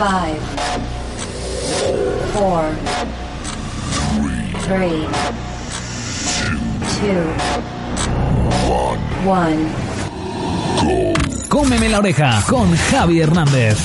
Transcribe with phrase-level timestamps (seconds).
[0.00, 0.40] Five,
[2.32, 2.74] four,
[4.64, 5.06] three,
[6.96, 7.26] two,
[9.28, 9.68] one.
[11.50, 13.76] Cómeme la oreja con Javi Hernández.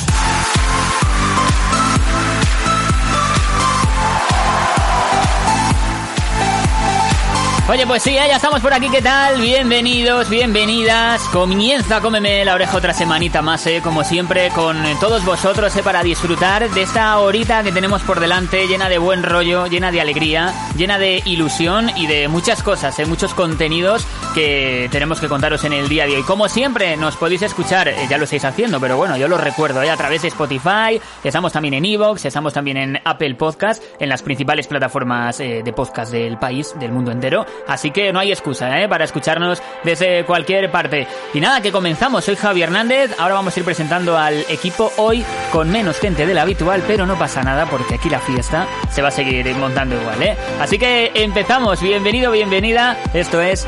[7.68, 8.22] Oye, pues sí, ¿eh?
[8.28, 9.42] ya estamos por aquí, ¿qué tal?
[9.42, 11.20] Bienvenidos, bienvenidas.
[11.34, 13.82] Comienza Cómeme la oreja otra semanita más, ¿eh?
[13.84, 15.82] Como siempre, con todos vosotros, ¿eh?
[15.82, 20.00] Para disfrutar de esta horita que tenemos por delante, llena de buen rollo, llena de
[20.00, 23.08] alegría, llena de ilusión y de muchas cosas, ¿eh?
[23.08, 24.06] Muchos contenidos
[24.36, 26.24] que tenemos que contaros en el día de hoy.
[26.24, 29.82] Como siempre, nos podéis escuchar, eh, ya lo estáis haciendo, pero bueno, yo lo recuerdo,
[29.82, 29.90] ¿eh?
[29.90, 34.22] A través de Spotify, estamos también en Evox, estamos también en Apple Podcast, en las
[34.22, 37.46] principales plataformas eh, de podcast del país, del mundo entero.
[37.66, 38.90] Así que no hay excusa, ¿eh?
[38.90, 41.08] Para escucharnos desde cualquier parte.
[41.34, 42.26] Y nada, que comenzamos.
[42.26, 43.16] Soy Javi Hernández.
[43.18, 47.06] Ahora vamos a ir presentando al equipo hoy con menos gente de la habitual, pero
[47.06, 50.36] no pasa nada porque aquí la fiesta se va a seguir montando igual, ¿eh?
[50.60, 51.82] Así que empezamos.
[51.82, 52.98] Bienvenido, bienvenida.
[53.14, 53.66] Esto es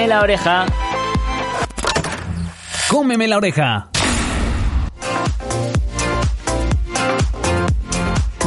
[0.00, 0.66] Cómeme la oreja.
[2.88, 3.89] Cómeme la oreja.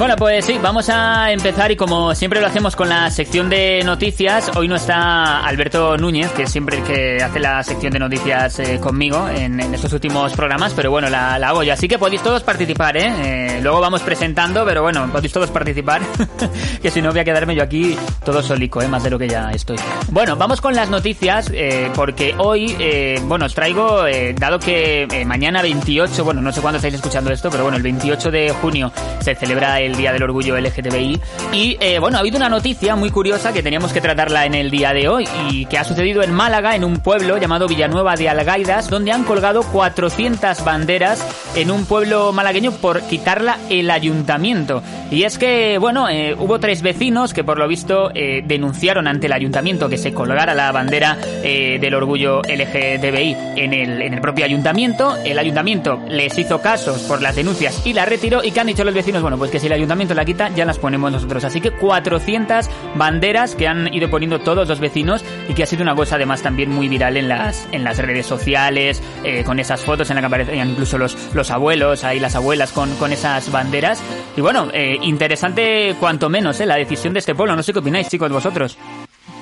[0.03, 3.83] Bueno, pues sí, vamos a empezar y como siempre lo hacemos con la sección de
[3.85, 8.59] noticias, hoy no está Alberto Núñez, que siempre el que hace la sección de noticias
[8.59, 11.71] eh, conmigo en, estos últimos programas, pero bueno, la, la, hago yo.
[11.71, 13.13] Así que podéis todos participar, ¿eh?
[13.55, 13.59] ¿eh?
[13.63, 16.01] Luego vamos presentando, pero bueno, podéis todos participar,
[16.81, 18.89] que si no voy a quedarme yo aquí todo solico, ¿eh?
[18.89, 19.78] Más de lo que ya estoy.
[20.09, 24.03] Bueno, vamos con las noticias, eh, porque hoy, eh, bueno, os traigo,
[24.35, 28.31] dado que mañana 28, bueno, no sé cuándo estáis escuchando esto, pero bueno, el 28
[28.31, 28.91] de junio
[29.22, 31.19] se celebra el Día del Orgullo LGTBI.
[31.51, 34.71] Y eh, bueno, ha habido una noticia muy curiosa que teníamos que tratarla en el
[34.71, 38.29] día de hoy y que ha sucedido en Málaga, en un pueblo llamado Villanueva de
[38.29, 44.81] Algaidas, donde han colgado 400 banderas en un pueblo malagueño por quitarla el ayuntamiento.
[45.11, 49.27] Y es que, bueno, eh, hubo tres vecinos que por lo visto eh, denunciaron ante
[49.27, 54.45] el ayuntamiento que se colgara la bandera del orgullo LGTBI en el, en el propio
[54.45, 55.15] ayuntamiento.
[55.23, 58.83] El ayuntamiento les hizo casos por las denuncias y la retiró y que han dicho
[58.83, 61.44] los vecinos, bueno, pues que si el ayuntamiento la quita, ya las ponemos nosotros.
[61.44, 65.81] Así que 400 banderas que han ido poniendo todos los vecinos y que ha sido
[65.81, 69.81] una cosa además también muy viral en las, en las redes sociales, eh, con esas
[69.81, 73.51] fotos en la que aparecían incluso los, los abuelos, ahí las abuelas con, con esas
[73.51, 74.00] banderas.
[74.38, 77.55] Y bueno, eh, interesante cuanto menos eh, la decisión de este pueblo.
[77.55, 78.78] No sé qué opináis, chicos, vosotros.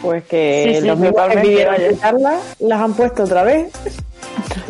[0.01, 3.71] Pues que sí, sí, los mismos que pidieron quitarla, las han puesto otra vez.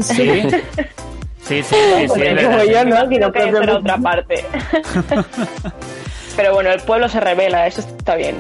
[0.02, 0.42] Sí.
[1.52, 3.10] Sí, sí, sí, sí, es como yo, ¿no?
[3.10, 4.46] Quiero que ser otra parte.
[6.38, 8.38] Pero bueno, el pueblo se revela, eso está bien.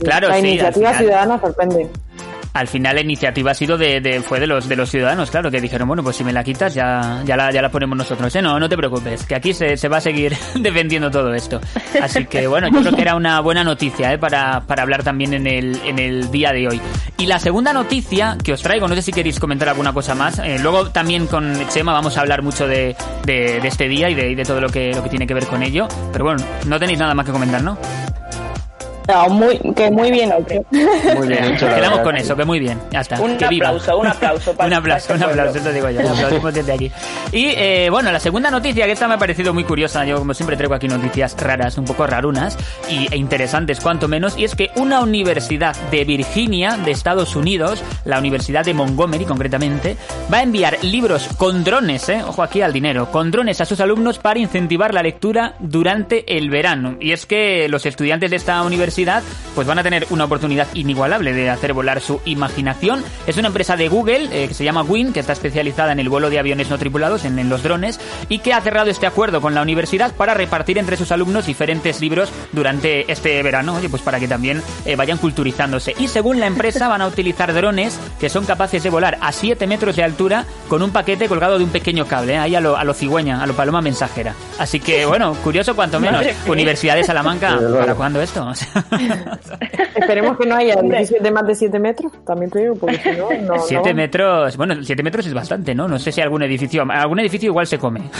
[0.00, 1.90] Claro, la sí, iniciativa ciudadana sorprende.
[2.56, 5.50] Al final la iniciativa ha sido de, de, fue de los de los ciudadanos, claro,
[5.50, 8.34] que dijeron, bueno, pues si me la quitas ya, ya, la, ya la ponemos nosotros.
[8.34, 8.40] ¿eh?
[8.40, 11.60] No, no te preocupes, que aquí se, se va a seguir defendiendo todo esto.
[12.00, 14.16] Así que bueno, yo creo que era una buena noticia ¿eh?
[14.16, 16.80] para, para hablar también en el, en el día de hoy.
[17.18, 20.38] Y la segunda noticia que os traigo, no sé si queréis comentar alguna cosa más.
[20.38, 22.96] Eh, luego también con Chema vamos a hablar mucho de,
[23.26, 25.34] de, de este día y de, y de todo lo que, lo que tiene que
[25.34, 25.88] ver con ello.
[26.10, 27.76] Pero bueno, no tenéis nada más que comentar, ¿no?
[29.08, 30.62] No, muy, que muy bien, hombre.
[31.16, 32.80] Muy bien, hecho, quedamos con eso, que muy bien.
[32.90, 33.20] Ya está.
[33.20, 33.96] Un que aplauso, viva.
[33.96, 34.54] un aplauso.
[34.54, 36.00] Para, un aplauso, un aplauso, te digo yo.
[36.00, 36.90] Un aplaudimos desde aquí.
[37.32, 40.04] Y eh, bueno, la segunda noticia, que esta me ha parecido muy curiosa.
[40.04, 42.56] Yo, como siempre, traigo aquí noticias raras, un poco rarunas
[42.90, 44.36] y, e interesantes, cuanto menos.
[44.36, 49.96] Y es que una universidad de Virginia, de Estados Unidos, la Universidad de Montgomery, concretamente,
[50.32, 53.80] va a enviar libros con drones, eh, ojo aquí al dinero, con drones a sus
[53.80, 56.96] alumnos para incentivar la lectura durante el verano.
[57.00, 58.95] Y es que los estudiantes de esta universidad,
[59.54, 63.04] pues van van a tener una oportunidad inigualable de hacer volar su imaginación.
[63.26, 66.08] Es una empresa de Google eh, que se llama Win, que está especializada en el
[66.08, 68.00] vuelo de aviones no tripulados, en, en, los drones,
[68.30, 72.00] y que ha cerrado este acuerdo con la universidad para repartir entre sus alumnos diferentes
[72.00, 75.94] libros durante este verano, oye, pues para que también eh, vayan culturizándose.
[75.98, 79.66] Y según la empresa van a utilizar drones que son capaces de volar a 7
[79.66, 82.78] metros de altura con un paquete colgado de un pequeño cable, eh, ahí a lo,
[82.78, 84.34] a lo cigüeña, a lo paloma mensajera.
[84.58, 86.24] Así que, bueno, curioso cuanto menos.
[86.46, 88.50] Universidad de Salamanca, ¿para cuándo esto?
[89.94, 93.10] Esperemos que no haya edificios de más de 7 metros, también te digo, porque si
[93.10, 93.54] no...
[93.54, 95.88] no 7 metros, bueno, 7 metros es bastante, ¿no?
[95.88, 98.00] No sé si algún edificio, algún edificio igual se come.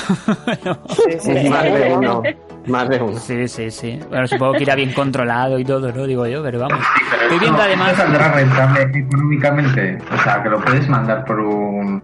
[0.89, 2.23] sí, sí, más de uno.
[2.67, 3.19] Más de uno.
[3.19, 4.01] Sí, sí, sí.
[4.09, 6.07] Bueno, supongo que irá bien controlado y todo, ¿no?
[6.07, 6.79] Digo yo, pero vamos.
[7.23, 7.97] Estoy viendo además...
[7.97, 9.99] saldrá rentable económicamente?
[10.13, 12.03] O sea, que lo puedes mandar por un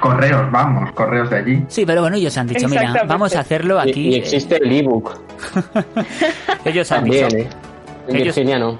[0.00, 1.64] correos, vamos, correos de allí.
[1.68, 4.08] Sí, pero bueno, ellos han dicho, mira, vamos a hacerlo aquí.
[4.08, 5.18] Y, existe el ebook.
[6.64, 7.38] ellos han También, dicho.
[7.38, 7.48] ¿eh?
[8.08, 8.78] En Virginia no.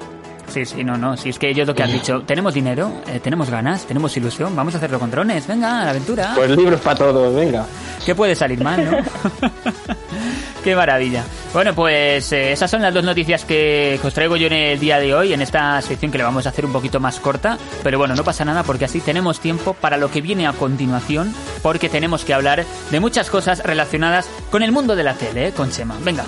[0.49, 1.17] Sí, sí, no, no.
[1.17, 4.57] Si es que ellos lo que han dicho, tenemos dinero, eh, tenemos ganas, tenemos ilusión,
[4.57, 6.33] vamos a hacerlo con drones, venga, a la aventura.
[6.35, 7.67] Pues libros para todos, venga.
[8.05, 8.99] ¿Qué puede salir mal, no?
[10.65, 11.25] Qué maravilla.
[11.53, 14.99] Bueno, pues eh, esas son las dos noticias que, os traigo yo en el día
[14.99, 17.59] de hoy, en esta sección que le vamos a hacer un poquito más corta.
[17.83, 21.35] Pero bueno, no pasa nada porque así tenemos tiempo para lo que viene a continuación,
[21.63, 25.53] porque tenemos que hablar de muchas cosas relacionadas con el mundo de la tele, ¿eh?
[25.53, 25.97] con Chema.
[26.03, 26.25] Venga.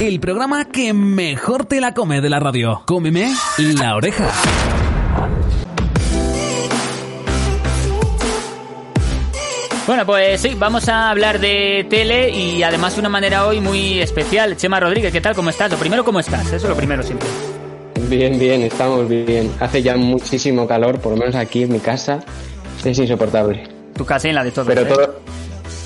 [0.00, 2.82] El programa que mejor te la come de la radio.
[2.84, 3.32] Cómeme
[3.78, 4.28] la oreja.
[9.86, 14.00] Bueno, pues sí, vamos a hablar de tele y además de una manera hoy muy
[14.00, 14.56] especial.
[14.56, 15.36] Chema Rodríguez, ¿qué tal?
[15.36, 15.70] ¿Cómo estás?
[15.70, 16.44] Lo primero, ¿cómo estás?
[16.46, 17.28] Eso es lo primero siempre.
[18.08, 19.52] Bien, bien, estamos bien.
[19.60, 22.18] Hace ya muchísimo calor, por lo menos aquí en mi casa.
[22.84, 23.62] Es insoportable.
[23.96, 24.66] Tu casa y la de todos.
[24.66, 24.86] Pero ¿eh?
[24.86, 25.23] todo...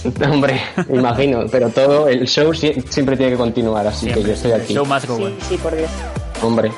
[0.30, 4.74] Hombre, imagino, pero todo, el show siempre tiene que continuar, así que yo estoy aquí.
[4.74, 5.90] show más Sí, sí, por Dios.
[6.42, 6.70] Hombre.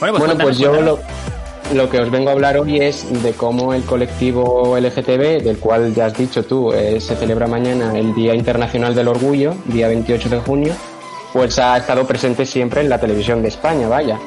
[0.00, 0.98] Bueno, pues, Bueno, pues yo
[1.74, 5.94] lo que os vengo a hablar hoy es de cómo el colectivo LGTB, del cual
[5.94, 10.28] ya has dicho tú, eh, se celebra mañana el Día Internacional del Orgullo, día 28
[10.28, 10.72] de junio,
[11.32, 14.18] pues ha estado presente siempre en la televisión de España, vaya.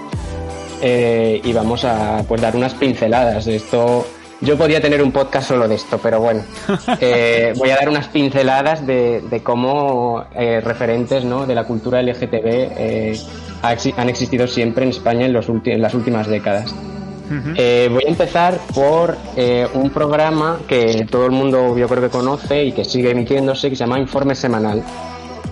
[0.82, 4.06] Eh, y vamos a pues dar unas pinceladas de esto.
[4.42, 6.42] Yo podía tener un podcast solo de esto, pero bueno,
[7.00, 11.46] eh, voy a dar unas pinceladas de, de cómo eh, referentes ¿no?
[11.46, 13.20] de la cultura LGTB eh,
[13.98, 16.74] han existido siempre en España en, los ulti- en las últimas décadas.
[17.30, 19.16] Voy a empezar por
[19.76, 23.76] un programa que todo el mundo yo creo que conoce y que sigue emitiéndose, que
[23.76, 24.84] se llama Informe Semanal.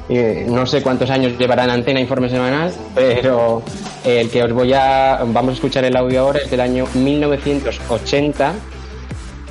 [0.09, 3.61] Eh, no sé cuántos años llevará en antena Informe Semanal, pero
[4.03, 5.19] el que os voy a...
[5.27, 8.53] Vamos a escuchar el audio ahora es del año 1980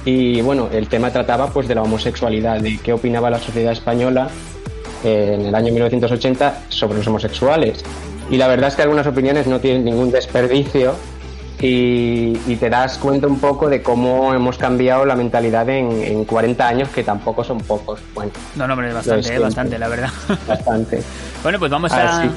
[0.05, 4.29] y bueno, el tema trataba pues de la homosexualidad, de qué opinaba la sociedad española
[5.05, 7.85] eh, en el año 1980 sobre los homosexuales.
[8.31, 10.95] Y la verdad es que algunas opiniones no tienen ningún desperdicio
[11.61, 16.25] y, y te das cuenta un poco de cómo hemos cambiado la mentalidad en, en
[16.25, 18.01] 40 años, que tampoco son pocos.
[18.15, 19.45] Bueno, No, no, hombre, bastante, siempre.
[19.45, 20.11] bastante, la verdad.
[20.47, 21.03] bastante.
[21.43, 22.21] bueno, pues vamos a...
[22.21, 22.31] Así,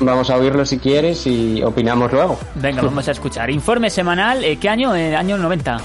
[0.00, 2.38] vamos a oírlo si quieres y opinamos luego.
[2.56, 3.50] Venga, vamos a escuchar.
[3.50, 4.94] Informe semanal, eh, ¿qué año?
[4.94, 5.78] Eh, año 90.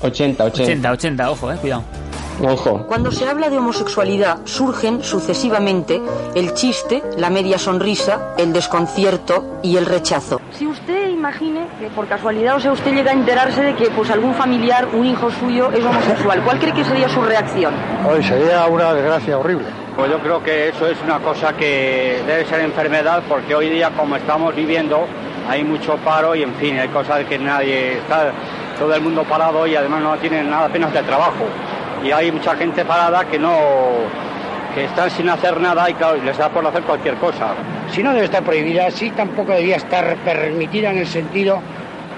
[0.00, 0.62] 80, 80.
[0.62, 1.82] 80, 80, ojo, eh, cuidado.
[2.42, 2.84] Ojo.
[2.86, 6.02] Cuando se habla de homosexualidad surgen sucesivamente
[6.34, 10.40] el chiste, la media sonrisa, el desconcierto y el rechazo.
[10.50, 14.10] Si usted imagine que por casualidad, o sea, usted llega a enterarse de que pues
[14.10, 17.72] algún familiar, un hijo suyo es homosexual, ¿cuál cree que sería su reacción?
[18.06, 19.66] Hoy sería una desgracia horrible.
[19.96, 23.90] Pues yo creo que eso es una cosa que debe ser enfermedad porque hoy día
[23.96, 25.06] como estamos viviendo
[25.48, 28.30] hay mucho paro y en fin, hay cosas que nadie está
[28.78, 31.44] todo el mundo parado y además no tienen nada apenas de trabajo.
[32.04, 33.56] Y hay mucha gente parada que no
[34.74, 37.54] que están sin hacer nada y claro, les da por hacer cualquier cosa.
[37.90, 41.60] Si no debe estar prohibida, sí tampoco debería estar permitida en el sentido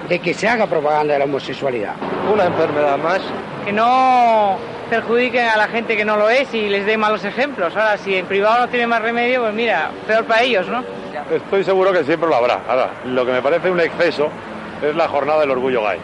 [0.09, 1.93] de que se haga propaganda de la homosexualidad.
[2.33, 3.21] Una enfermedad más.
[3.63, 4.57] que no
[4.89, 7.75] perjudiquen a la gente que no lo es y les dé malos ejemplos.
[7.77, 10.83] Ahora, si en privado no tiene más remedio, pues mira, peor para ellos, ¿no?
[11.31, 12.59] Estoy seguro que siempre lo habrá.
[12.67, 14.29] Ahora, lo que me parece un exceso
[14.81, 15.99] es la jornada del orgullo gay.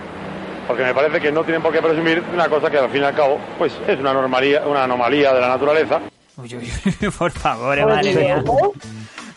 [0.67, 3.01] Porque me parece que no tienen por qué presumir de una cosa que al fin
[3.01, 5.99] y al cabo pues es una, normalía, una anomalía de la naturaleza.
[6.37, 8.43] Uy, uy, uy, por favor, eh, madre mía.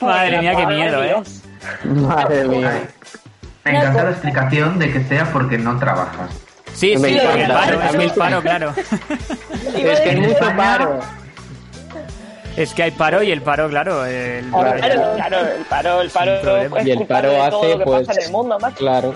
[0.00, 1.22] Madre mía, qué miedo, eh.
[1.84, 2.88] Madre mía.
[3.64, 6.30] Me encanta la explicación de que sea porque no trabajas.
[6.72, 7.34] Sí, sí, encanta.
[7.34, 8.74] el paro, es que el paro, claro.
[9.74, 11.00] Es que hay mucho paro.
[12.56, 14.04] Es que hay paro y el paro, claro.
[14.06, 14.48] El...
[14.50, 16.78] Claro, claro, el paro, el paro problema.
[16.80, 19.14] es Y el paro hace, pues, en el mundo, claro,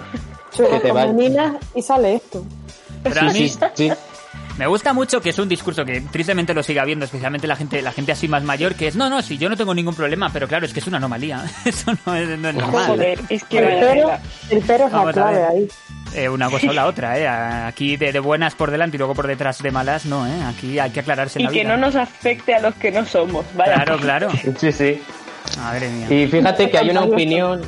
[0.57, 2.45] que te y sale esto.
[3.03, 3.93] Pero a Sí, mí sí, sí.
[4.59, 7.83] me gusta mucho que es un discurso que tristemente lo sigue habiendo, especialmente la gente,
[7.83, 10.31] la gente así más mayor, que es no, no, si yo no tengo ningún problema,
[10.33, 11.45] pero claro, es que es una anomalía.
[11.65, 12.87] Eso no es, no es normal.
[12.87, 14.11] Joder, es que El pero,
[14.51, 15.69] el pero es la clave ahí.
[16.15, 17.27] Eh, una cosa o la otra, ¿eh?
[17.27, 20.43] Aquí de, de buenas por delante y luego por detrás de malas, no, ¿eh?
[20.45, 21.71] Aquí hay que aclararse Y la que vida.
[21.71, 23.73] no nos afecte a los que no somos, ¿vale?
[23.73, 24.29] Claro, claro.
[24.59, 25.03] Sí, sí.
[25.57, 26.13] Madre mía.
[26.13, 27.63] Y fíjate que hay una opinión,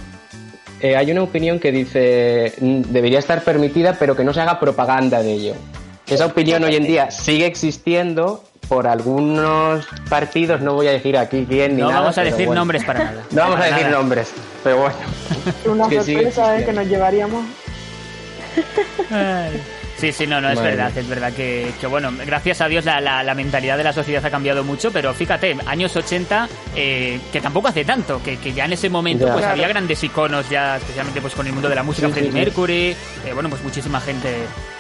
[0.85, 4.61] eh, hay una opinión que dice mm, debería estar permitida, pero que no se haga
[4.61, 5.55] propaganda de ello.
[6.07, 11.47] Esa opinión hoy en día sigue existiendo, por algunos partidos, no voy a decir aquí
[11.49, 12.01] quién ni No nada.
[12.01, 12.61] vamos a decir bueno.
[12.61, 13.23] nombres para nada.
[13.31, 13.97] No vamos a decir nada.
[13.97, 14.29] nombres,
[14.63, 14.97] pero bueno.
[15.67, 16.65] Una sorpresa ¿eh?
[16.67, 17.45] que nos llevaríamos.
[20.05, 21.01] Sí, sí, no, no, es Madre verdad, mía.
[21.01, 24.25] es verdad que, que, bueno, gracias a Dios la, la- la mentalidad de la sociedad
[24.25, 28.67] ha cambiado mucho, pero fíjate, años 80, eh, que tampoco hace tanto, que, que ya
[28.67, 29.33] en ese momento Ya.
[29.33, 29.55] pues Claro.
[29.55, 32.37] había grandes iconos ya, especialmente pues con el mundo de la música, Sí, Freddie sí.
[32.37, 32.97] Mercury, eh,
[33.33, 34.29] bueno, pues muchísima gente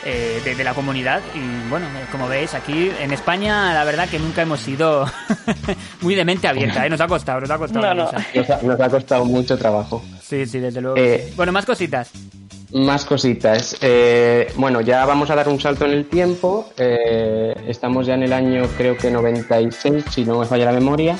[0.05, 4.19] eh, de, de la comunidad y bueno, como veis aquí en España la verdad que
[4.19, 5.07] nunca hemos sido
[6.03, 6.91] muy de mente abierta, ¿eh?
[6.91, 7.87] nos ha costado, nos ha costado.
[7.87, 8.05] No, no.
[8.13, 8.19] mucho.
[8.35, 10.05] Nos ha, nos ha costado mucho trabajo.
[10.23, 10.97] Sí, sí, desde luego.
[10.99, 12.11] Eh, bueno, más cositas.
[12.75, 13.77] Más cositas.
[13.83, 16.67] Eh, bueno, ya vamos a dar un salto en el tiempo.
[16.77, 21.17] Eh, estamos ya en el año, creo que 96, si no me falla la memoria.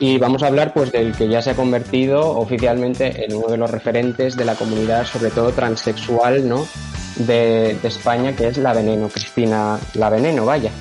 [0.00, 3.56] Y vamos a hablar pues del que ya se ha convertido oficialmente en uno de
[3.56, 6.66] los referentes de la comunidad, sobre todo transexual, ¿no?
[7.14, 10.72] De, España, que es la Veneno, Cristina La Veneno, vaya.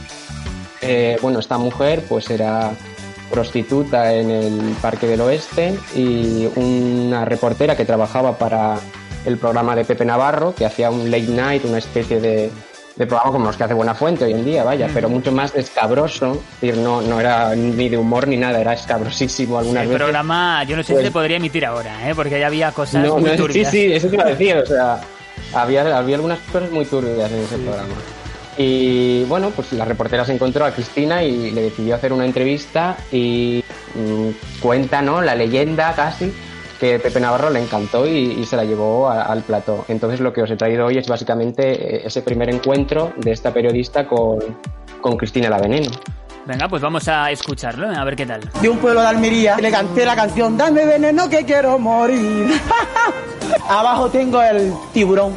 [0.82, 2.72] Eh, bueno, esta mujer pues era
[3.30, 8.80] prostituta en el Parque del Oeste y una reportera que trabajaba para
[9.26, 12.50] el programa de Pepe Navarro, que hacía un late night, una especie de,
[12.96, 14.92] de programa como los que hace Buenafuente hoy en día, vaya, Mm.
[14.94, 18.74] pero mucho más escabroso, es decir, no, no era ni de humor ni nada, era
[18.74, 20.02] escabrosísimo algunas El veces.
[20.04, 22.14] programa, yo no sé si Pues- se podría emitir ahora, ¿eh?
[22.16, 23.72] porque ya había cosas No, muy no, sí, turbias.
[23.72, 25.00] sí, eso te iba a decir, o sea,
[25.54, 27.94] había, había algunas cosas muy turbias en ese programa.
[28.58, 32.98] Y bueno, pues la reportera se encontró a Cristina y le decidió hacer una entrevista
[33.12, 33.64] y
[33.96, 35.22] mm, cuenta, ¿no?
[35.22, 36.34] La leyenda casi
[36.80, 39.86] que Pepe Navarro le encantó y, y se la llevó a- al plató.
[39.88, 43.52] Entonces lo que os he traído hoy es básicamente eh, ese primer encuentro de esta
[43.54, 44.40] periodista con,
[45.02, 45.92] con Cristina La Veneno.
[46.46, 48.42] Venga, pues vamos a escucharlo, a ver qué tal.
[48.62, 52.50] de un pueblo de Almería, le canté la canción Dame veneno que quiero morir.
[53.70, 55.34] Abajo tengo el tiburón.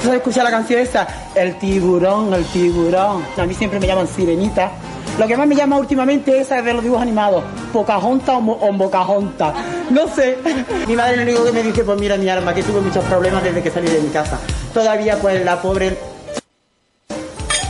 [0.00, 1.06] ¿Tú sabes escuchar la canción esta?
[1.34, 3.22] El tiburón, el tiburón.
[3.36, 4.70] A mí siempre me llaman sirenita.
[5.18, 7.42] Lo que más me llama últimamente es esa de los dibujos animados.
[7.72, 9.52] Pocahontas o.
[9.90, 10.38] No sé.
[10.86, 13.42] Mi madre lo único que me dice, pues mira mi alma, que tuve muchos problemas
[13.42, 14.38] desde que salí de mi casa.
[14.74, 15.96] Todavía pues la pobre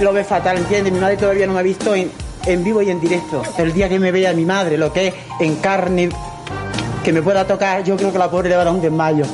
[0.00, 0.92] lo ve fatal, ¿entiendes?
[0.92, 2.10] Mi madre todavía no me ha visto en,
[2.46, 3.42] en vivo y en directo.
[3.58, 6.08] El día que me vea mi madre, lo que es en carne,
[7.04, 9.24] que me pueda tocar, yo creo que la pobre le va a dar un desmayo,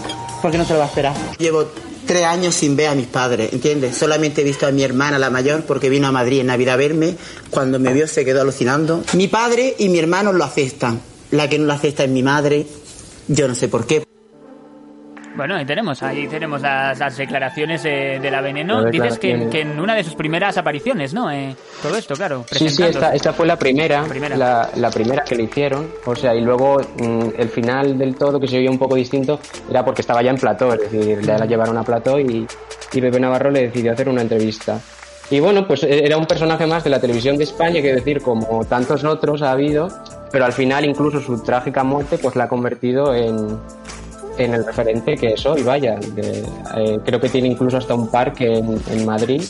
[0.40, 1.14] porque no se lo va a esperar.
[1.38, 1.64] Llevo
[2.12, 3.96] tres años sin ver a mis padres, ¿entiendes?
[3.96, 6.76] Solamente he visto a mi hermana, la mayor, porque vino a Madrid en Navidad a
[6.76, 7.16] verme.
[7.48, 9.02] Cuando me vio se quedó alucinando.
[9.14, 11.00] Mi padre y mi hermano lo aceptan.
[11.30, 12.66] La que no lo acepta es mi madre.
[13.28, 14.11] Yo no sé por qué.
[15.34, 18.84] Bueno, ahí tenemos, ahí tenemos las, las declaraciones de, de la Veneno.
[18.84, 19.50] Dices que, en- declaraciones.
[19.50, 21.30] que en una de sus primeras apariciones, ¿no?
[21.30, 22.44] Eh, todo esto, claro.
[22.50, 24.36] Sí, sí, esta, esta fue la primera, primera.
[24.36, 25.88] La, la primera que le hicieron.
[26.04, 29.40] O sea, y luego mm, el final del todo, que se oía un poco distinto,
[29.70, 32.46] era porque estaba ya en plató, es decir, le la llevaron a plató y,
[32.92, 34.78] y Pepe Navarro le decidió hacer una entrevista.
[35.30, 38.20] Y bueno, pues e- era un personaje más de la televisión de España, que decir,
[38.20, 39.88] como tantos otros ha habido,
[40.30, 43.58] pero al final incluso su trágica muerte pues la ha convertido en,
[44.44, 45.98] en el referente que es hoy, vaya.
[46.16, 49.42] Eh, creo que tiene incluso hasta un parque en, en Madrid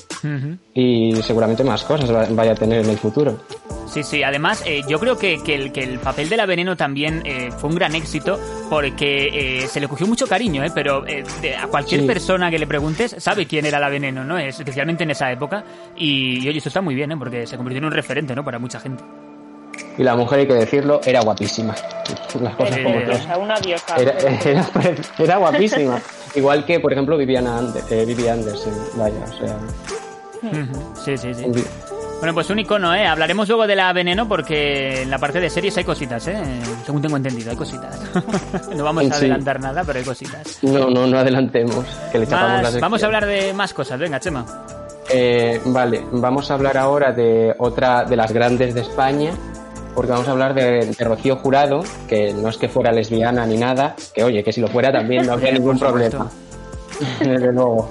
[0.75, 3.37] y seguramente más cosas va- vaya a tener en el futuro.
[3.87, 6.77] Sí, sí, además eh, yo creo que, que el, que el papel de la Veneno
[6.77, 10.71] también eh, fue un gran éxito porque se le cogió mucho cariño, ¿eh?
[10.75, 11.05] pero
[11.61, 12.07] a cualquier Sí.
[12.07, 14.39] persona que le preguntes sabe quién era la Veneno, ¿no?
[14.39, 15.63] Especialmente en esa época.
[15.97, 17.17] Y, y, oye, eso está muy bien, ¿eh?
[17.19, 18.43] porque se convirtió en un referente ¿no?
[18.45, 19.05] para mucha gente.
[19.99, 21.75] Y la mujer, hay que decirlo, era guapísima.
[22.41, 23.11] Las cosas como Eh, son.
[23.17, 23.97] Esa, una diosa.
[23.97, 24.13] Era,
[24.45, 24.67] era,
[25.19, 26.01] era guapísima.
[26.35, 28.73] Igual que, por ejemplo, Viviana Ander, eh, Vivi Anderson.
[28.97, 29.57] Vaya, o sea.
[31.05, 31.45] Sí, sí, sí.
[31.45, 31.65] un-
[32.19, 33.07] Bueno, pues un icono, ¿eh?
[33.07, 36.41] Hablaremos luego de la Veneno porque en la parte de series hay cositas, ¿eh?
[36.87, 38.01] Según tengo entendido, hay cositas.
[38.77, 39.15] no vamos a Sí.
[39.27, 40.59] adelantar nada, pero hay cositas.
[40.63, 43.99] No, no, no adelantemos, que le chapamos Más- la vamos a hablar de más cosas,
[43.99, 44.45] venga, Chema.
[45.11, 49.33] Eh, vale, vamos a hablar ahora de otra de las grandes de España,
[49.95, 53.57] porque vamos a hablar de, de Rocío Jurado, que no es que fuera lesbiana ni
[53.57, 56.31] nada, que oye, que si lo fuera también no habría ningún problema.
[57.21, 57.89] Desde luego.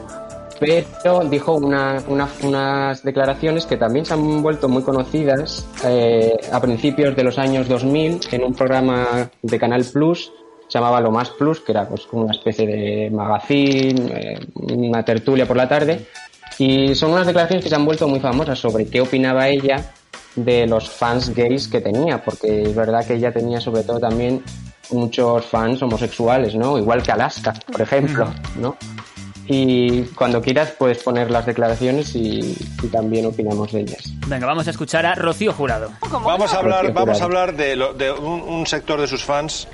[0.59, 6.61] Pero dijo una- una- unas declaraciones que también se han vuelto muy conocidas eh, a
[6.61, 10.31] principios de los años 2000 en un programa de Canal Plus
[10.67, 15.03] se llamaba Lo Más Plus, que era pues como una especie de magazine, eh, una
[15.03, 16.05] tertulia por la tarde.
[16.59, 19.91] Y son unas declaraciones que se han vuelto muy famosas sobre qué opinaba ella
[20.35, 24.43] de los fans gays que tenía, porque es verdad que ella tenía sobre todo también
[24.91, 26.77] muchos fans homosexuales, ¿no?
[26.77, 28.75] Igual que Alaska, por ejemplo, ¿no?
[29.47, 34.03] Y cuando quieras puedes poner las declaraciones y, y también opinamos de ellas.
[34.27, 35.91] Venga, vamos a escuchar a Rocío Jurado.
[36.09, 39.67] Vamos a hablar, vamos a hablar de, lo- de un, un sector de sus fans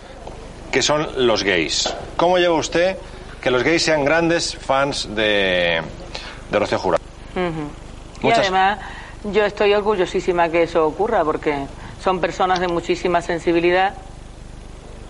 [0.71, 1.93] que son los gays.
[2.15, 2.97] ¿Cómo lleva usted
[3.41, 5.81] que los gays sean grandes fans de,
[6.49, 7.03] de Rocío Jurado?
[7.35, 8.79] Y Muchas- además,
[9.33, 11.65] Yo estoy orgullosísima que eso ocurra porque
[12.01, 13.93] son personas de muchísima sensibilidad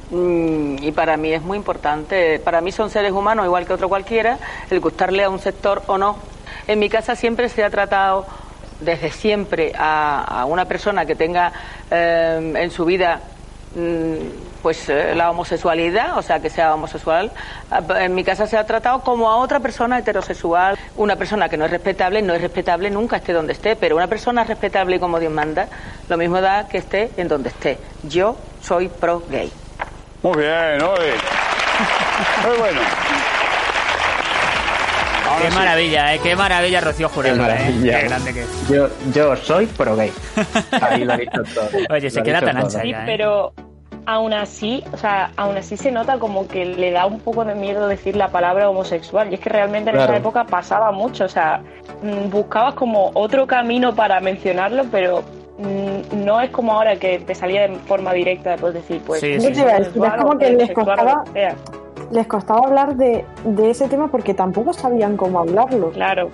[0.09, 2.39] mm, y para mí es muy importante.
[2.39, 4.39] Para mí son seres humanos igual que otro cualquiera,
[4.71, 6.17] el gustarle a un sector o no.
[6.67, 8.25] En mi casa siempre se ha tratado
[8.79, 11.51] desde siempre a, una persona que tenga
[11.91, 13.21] eh, en su vida
[14.61, 17.31] pues eh, la homosexualidad, o sea, que sea homosexual.
[17.69, 20.77] A- En mi casa se ha tratado como a otra persona heterosexual.
[20.95, 24.07] Una persona que no es respetable, no es respetable nunca esté donde esté, pero una
[24.07, 25.67] persona respetable como Dios manda,
[26.09, 27.77] lo mismo da que esté en donde esté.
[28.03, 29.51] Yo soy pro gay.
[30.23, 31.13] Muy bien, oye.
[32.47, 32.81] Muy bueno.
[35.41, 36.19] Qué maravilla, ¿eh?
[36.21, 37.47] Qué maravilla Rocío Jurado, Qué ¿eh?
[37.47, 37.99] maravilla.
[38.01, 38.67] Qué grande que es.
[38.69, 40.11] Yo, yo soy pro gay.
[40.81, 41.69] Ahí lo ha dicho todo.
[41.89, 43.03] Oye, se Lo queda tan ancha Sí, ya, ¿eh?
[43.05, 43.53] pero
[44.05, 47.55] aún así, o sea, aún así se nota como que le da un poco de
[47.55, 49.29] miedo decir la palabra homosexual.
[49.31, 50.13] Y es que realmente en Claro.
[50.13, 51.61] esa época pasaba mucho, o sea,
[52.01, 55.23] mm, buscabas como otro camino para mencionarlo, pero
[55.57, 59.55] no es como ahora que te salía de forma directa después decir, pues, Sí, sí,
[59.55, 59.61] sí.
[59.61, 61.23] Es como que les costaba,
[62.11, 65.91] les costaba hablar de, de ese tema porque tampoco sabían cómo hablarlo.
[65.91, 66.29] Claro.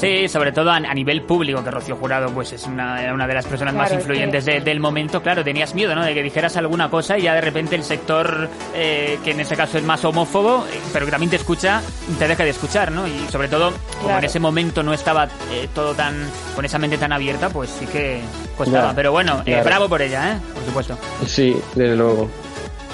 [0.00, 3.46] Sí, sobre todo a, a nivel público, que Rocío Jurado pues es una, de las
[3.46, 5.22] personas más influyentes de- del momento.
[5.22, 6.04] Claro, tenías miedo, ¿no?
[6.04, 9.56] De que dijeras alguna cosa y ya de repente el sector, eh, que en ese
[9.56, 11.80] caso es más homófobo, eh, pero que también te escucha,
[12.18, 13.06] te deja de escuchar, ¿no?
[13.06, 14.18] Y sobre todo, como Claro.
[14.18, 16.14] en ese momento no estaba eh, todo tan,
[16.54, 18.20] con esa mente tan abierta, pues sí que
[18.56, 18.88] costaba.
[18.90, 20.38] Ya, pero bueno, eh, bravo por ella, ¿eh?
[20.54, 20.98] Por supuesto.
[21.26, 22.28] Sí, desde luego.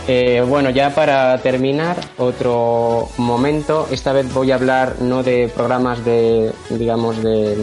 [0.07, 3.89] Eh, bueno, ya para terminar, otro momento.
[3.91, 7.57] Esta vez voy a hablar no de programas de, digamos, de,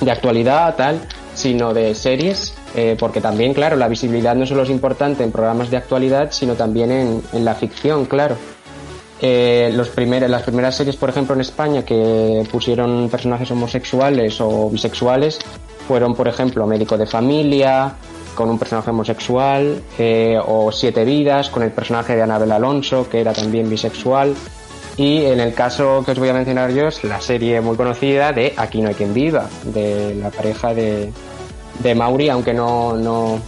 [0.00, 1.00] de actualidad, tal,
[1.34, 5.70] sino de series, eh, porque también, claro, la visibilidad no solo es importante en programas
[5.70, 8.36] de actualidad, sino también en, en la ficción, claro.
[9.20, 14.70] Eh, los primer- las primeras series, por ejemplo, en España que pusieron personajes homosexuales o
[14.70, 15.40] bisexuales
[15.88, 17.92] fueron, por ejemplo, Médico de Familia,
[18.34, 23.20] con un personaje homosexual, eh, o Siete Vidas, con el personaje de Anabel Alonso, que
[23.20, 24.34] era también bisexual.
[24.96, 28.32] Y en el caso que os voy a mencionar yo es la serie muy conocida
[28.32, 31.12] de Aquí no hay quien viva, de la pareja de,
[31.78, 33.40] de Mauri, aunque no, no,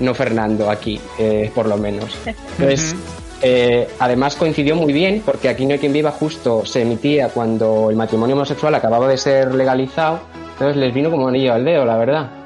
[0.00, 2.16] no Fernando aquí, eh, por lo menos.
[2.26, 2.96] Entonces,
[3.42, 7.90] eh, además coincidió muy bien porque Aquí no hay quien viva justo se emitía cuando
[7.90, 10.20] el matrimonio homosexual acababa de ser legalizado,
[10.52, 12.45] entonces les vino como anillo al dedo, la verdad.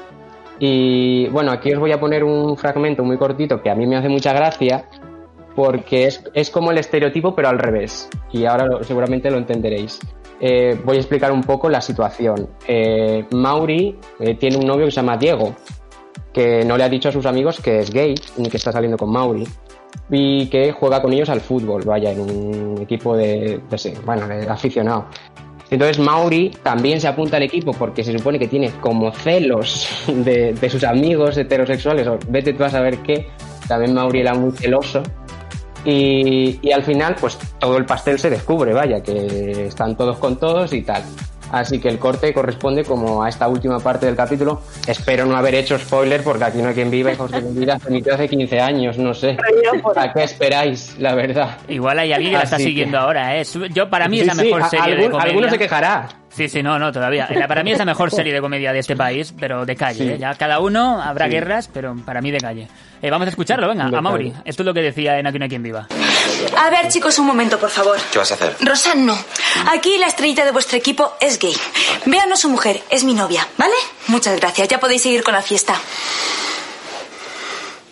[0.61, 3.97] Y bueno, aquí os voy a poner un fragmento muy cortito que a mí me
[3.97, 4.85] hace mucha gracia
[5.57, 8.09] porque es, es como el estereotipo pero al revés.
[8.31, 9.99] Y ahora seguramente lo entenderéis.
[10.39, 12.49] Eh, voy a explicar un poco la situación.
[12.69, 15.55] Eh, Mauri eh, tiene un novio que se llama Diego,
[16.33, 18.97] que no le ha dicho a sus amigos que es gay ni que está saliendo
[18.97, 19.47] con Mauri
[20.11, 23.61] y que juega con ellos al fútbol, vaya, en un equipo de,
[24.05, 25.07] bueno, de aficionado.
[25.71, 30.53] Entonces Mauri también se apunta al equipo porque se supone que tiene como celos de,
[30.53, 33.29] de sus amigos heterosexuales, o vete tú a saber qué.
[33.69, 35.03] También Mauri era muy celoso.
[35.85, 40.37] Y, y al final, pues todo el pastel se descubre, vaya, que están todos con
[40.37, 41.03] todos y tal.
[41.53, 44.63] Así que el corte corresponde como a esta última parte del capítulo.
[44.87, 47.79] Espero no haber hecho spoiler porque aquí no hay quien viva, hijos de mi vida,
[47.79, 49.37] se emitió hace 15 años, no sé.
[49.97, 51.59] ¿A qué esperáis, la verdad?
[51.69, 53.45] Igual hay alguien que la está Así que- siguiendo ahora, ¿eh?
[53.73, 55.31] Yo, para mí es la sí, mejor serie de algún- comedia.
[55.31, 56.09] alguno se quejará.
[56.29, 57.29] Sí, sí, no, no, todavía.
[57.49, 60.05] Para mí es la mejor serie de comedia de este país, pero de calle.
[60.05, 60.11] Sí.
[60.11, 60.19] ¿eh?
[60.19, 61.33] Ya cada uno habrá Sí.
[61.33, 62.69] guerras, pero para mí de calle.
[63.03, 64.31] Eh, vamos a escucharlo, venga, De a Mauri.
[64.31, 64.43] calle.
[64.45, 65.89] Esto es lo que decía en Aquí no hay quien viva.
[66.57, 67.99] A ver, chicos, un momento, por favor.
[68.13, 68.57] ¿Qué vas a hacer?
[68.61, 69.19] Rosan, no.
[69.73, 71.57] Aquí la estrellita de vuestro equipo es gay.
[72.07, 73.75] Vean a su mujer, es mi novia, ¿vale?
[74.09, 75.75] Muchas gracias, ya podéis seguir con la fiesta.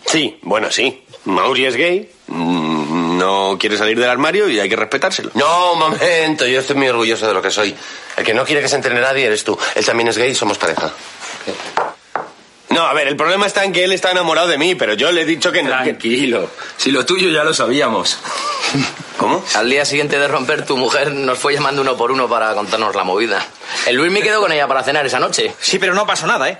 [0.05, 1.03] Sí, bueno, sí.
[1.25, 5.31] Mauri es gay, mm, no quiere salir del armario y hay que respetárselo.
[5.35, 7.75] No, un momento, yo estoy muy orgulloso de lo que soy.
[8.17, 9.57] El que no quiere que se entere nadie eres tú.
[9.75, 10.91] Él también es gay y somos pareja.
[12.79, 15.11] No, a ver, el problema está en que él está enamorado de mí, pero yo
[15.11, 15.69] le he dicho que no.
[15.69, 16.49] Tranquilo.
[16.77, 18.17] Si lo tuyo ya lo sabíamos.
[19.17, 19.43] ¿Cómo?
[19.55, 22.95] Al día siguiente de romper, tu mujer nos fue llamando uno por uno para contarnos
[22.95, 23.45] la movida.
[23.85, 25.53] El Luis me quedó con ella para cenar esa noche.
[25.59, 26.57] Sí, pero no pasó nada, ¿eh?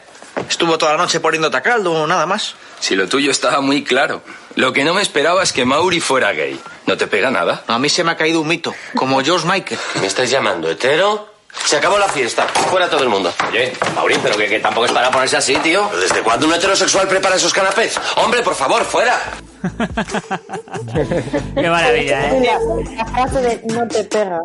[0.49, 2.53] Estuvo toda la noche poniéndote a caldo, nada más.
[2.81, 4.21] Si lo tuyo estaba muy claro.
[4.55, 6.59] Lo que no me esperaba es que Mauri fuera gay.
[6.85, 7.63] ¿No te pega nada?
[7.67, 9.79] A mí se me ha caído un mito, como George Michael.
[10.01, 11.33] ¿Me estáis llamando hetero?
[11.65, 12.47] Se acabó la fiesta.
[12.47, 13.33] Fuera todo el mundo.
[13.49, 15.87] Oye, Mauri, pero que, que tampoco es para ponerse así, tío.
[15.89, 17.99] ¿Pero ¿Desde cuándo un heterosexual prepara esos canapés?
[18.17, 19.19] Hombre, por favor, fuera.
[21.55, 22.41] Qué maravilla, ¿eh?
[22.45, 24.39] La, la frase de no te pega.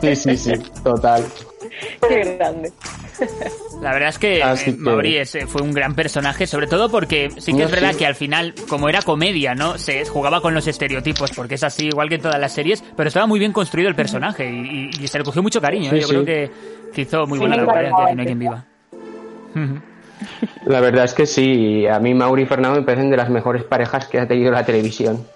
[0.00, 1.24] Sí, sí, sí, total.
[2.08, 2.72] Qué grande.
[3.82, 6.90] La verdad es que, Así eh, que- es, eh, fue un gran personaje, sobre todo
[6.90, 7.98] porque sí que No, es verdad sí.
[7.98, 9.78] que al final, como era comedia, ¿no?
[9.78, 13.08] Se jugaba con los estereotipos, porque es así igual que en todas las series, pero
[13.08, 16.00] estaba muy bien construido el personaje y, y- y se le cogió mucho cariño, ¿eh?
[16.00, 16.12] Yo sí.
[16.14, 16.50] creo que,
[16.94, 18.34] que hizo muy Sí, buena que aquí no hay quien ese.
[18.34, 18.64] viva.
[20.66, 23.64] La verdad es que sí, a mí Mauri y Fernando me parecen de las mejores
[23.64, 25.26] parejas que ha tenido la televisión.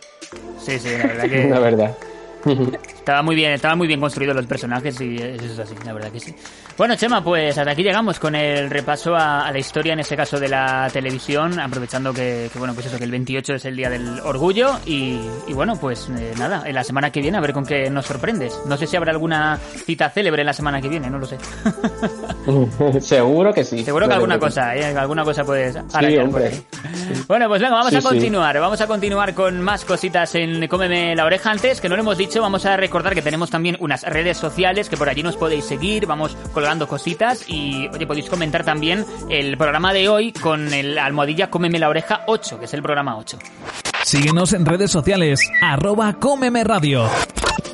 [0.59, 1.45] Sí, sí, la verdad que...
[1.49, 1.97] La verdad.
[2.95, 6.11] Estaba muy bien, estaban muy bien construidos los personajes y eso es así, la verdad
[6.11, 6.35] que sí.
[6.77, 10.17] Bueno, Chema, pues hasta aquí llegamos con el repaso a, a la historia, en este
[10.17, 13.77] caso de la televisión, aprovechando que, que, bueno, pues eso, que el 28 es el
[13.77, 17.41] día del orgullo y, y bueno, pues eh, nada, en la semana que viene a
[17.41, 18.59] ver con qué nos sorprendes.
[18.67, 21.37] No sé si habrá alguna cita célebre en la semana que viene, no lo sé.
[23.01, 23.85] Seguro que sí.
[23.85, 24.85] Seguro que alguna cosa, ¿eh?
[24.97, 26.47] alguna cosa puedes Sí, por hombre.
[26.49, 26.63] ahí.
[27.29, 28.07] Bueno, pues venga, vamos Sí, a sí.
[28.09, 28.59] continuar.
[28.59, 31.51] Vamos a continuar con más cositas en Cómeme la oreja.
[31.51, 34.89] Antes, que no lo hemos dicho, vamos a recordar que tenemos también unas redes sociales
[34.89, 36.07] que por allí nos podéis seguir.
[36.07, 41.51] Vamos colgando cositas y, oye, podéis comentar también el programa de hoy con el almohadilla
[41.51, 43.39] Cómeme la oreja 8, que es el programa 8.
[44.05, 47.09] Síguenos en redes sociales, arroba Cómeme Radio.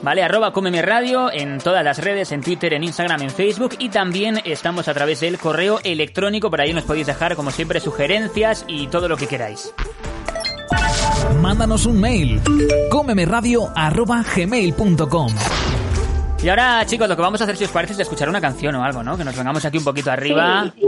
[0.03, 3.91] Vale, arroba Cómeme Radio en todas las redes, en Twitter, en Instagram, en Facebook y
[3.91, 8.65] también estamos a través del correo electrónico, por ahí nos podéis dejar como siempre sugerencias
[8.67, 9.75] y todo lo que queráis.
[11.41, 12.41] Mándanos un mail,
[14.35, 15.33] gmail.com.
[16.43, 18.75] Y ahora, chicos, lo que vamos a hacer, si os parece, es escuchar una canción
[18.75, 19.17] o algo, ¿no?
[19.17, 20.73] Que nos vengamos aquí un poquito arriba.
[20.75, 20.83] Sí.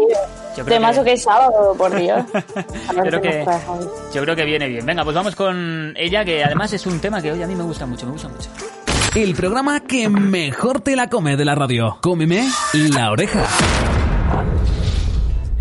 [0.57, 2.25] Yo creo Temazo que- que es sábado, por Dios.
[2.33, 3.45] Ver Creo que,
[4.15, 4.87] yo creo que viene bien.
[4.87, 7.65] Venga, pues vamos con ella, que además es un tema que hoy a mí me
[7.65, 8.49] gusta mucho, me gusta mucho.
[9.15, 11.99] El programa que mejor te la come de la radio.
[12.01, 12.49] Cómeme
[12.95, 13.45] la oreja.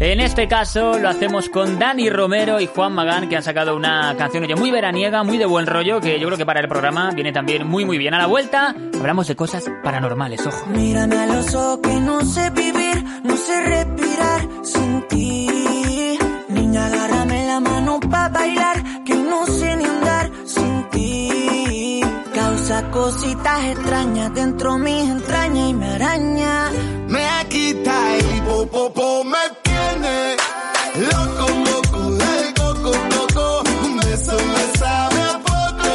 [0.04, 4.16] En este caso lo hacemos con Dani Romero y Juan Magán, que han sacado una
[4.18, 7.12] canción oye, muy veraniega, muy de buen rollo, que yo creo que para el programa
[7.12, 8.16] viene también muy muy bien.
[8.16, 10.66] A la vuelta hablamos de cosas paranormales, ojo.
[10.72, 16.18] Mírame a los ojos que no sé vivir, no sé respirar sin ti.
[16.50, 22.02] Niña, agárrame la mano para bailar, que no sé ni andar sin ti.
[22.34, 26.72] Causa cositas extrañas dentro mis entrañas y me araña.
[27.08, 29.61] Me quita el hipopopo, me
[30.02, 30.36] tiene
[31.12, 33.64] loco, loco, del coco, coco.
[33.86, 35.90] Un beso me sabe a poco.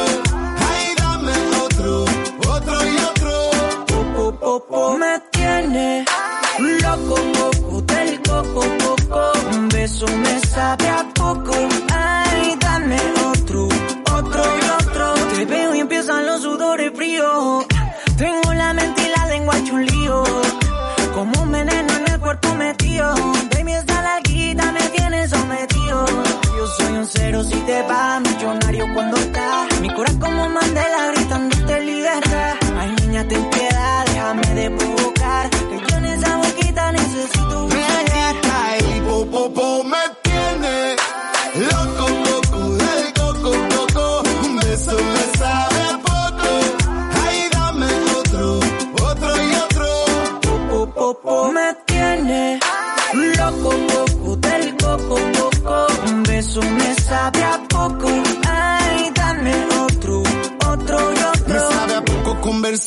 [0.70, 1.32] Ay, dame
[1.64, 2.04] otro,
[2.48, 4.38] otro y otro.
[4.40, 6.04] Popo me tiene
[6.82, 9.32] loco, loco, del coco, coco.
[9.52, 11.85] Un beso me sabe a poco.
[22.26, 23.14] Cuerpo metido.
[23.52, 26.06] Baby, esta larguita me tiene sometido.
[26.56, 29.68] Yo soy un cero si te va millonario cuando está.
[29.80, 31.35] Mi corazón como Mandela gritándote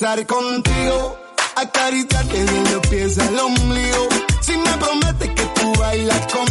[0.09, 1.17] conversar contigo,
[1.55, 4.07] acariciarte de los pies al ombligo.
[4.41, 6.48] Si me prometes que tú bailas conmigo,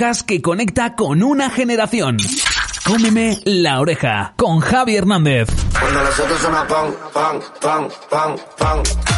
[0.00, 2.16] podcast que conecta con una generación.
[2.86, 5.48] Cómeme la oreja con Javi Hernández.
[5.78, 9.09] Cuando nosotros somos pong, pong, pong, pong, pong.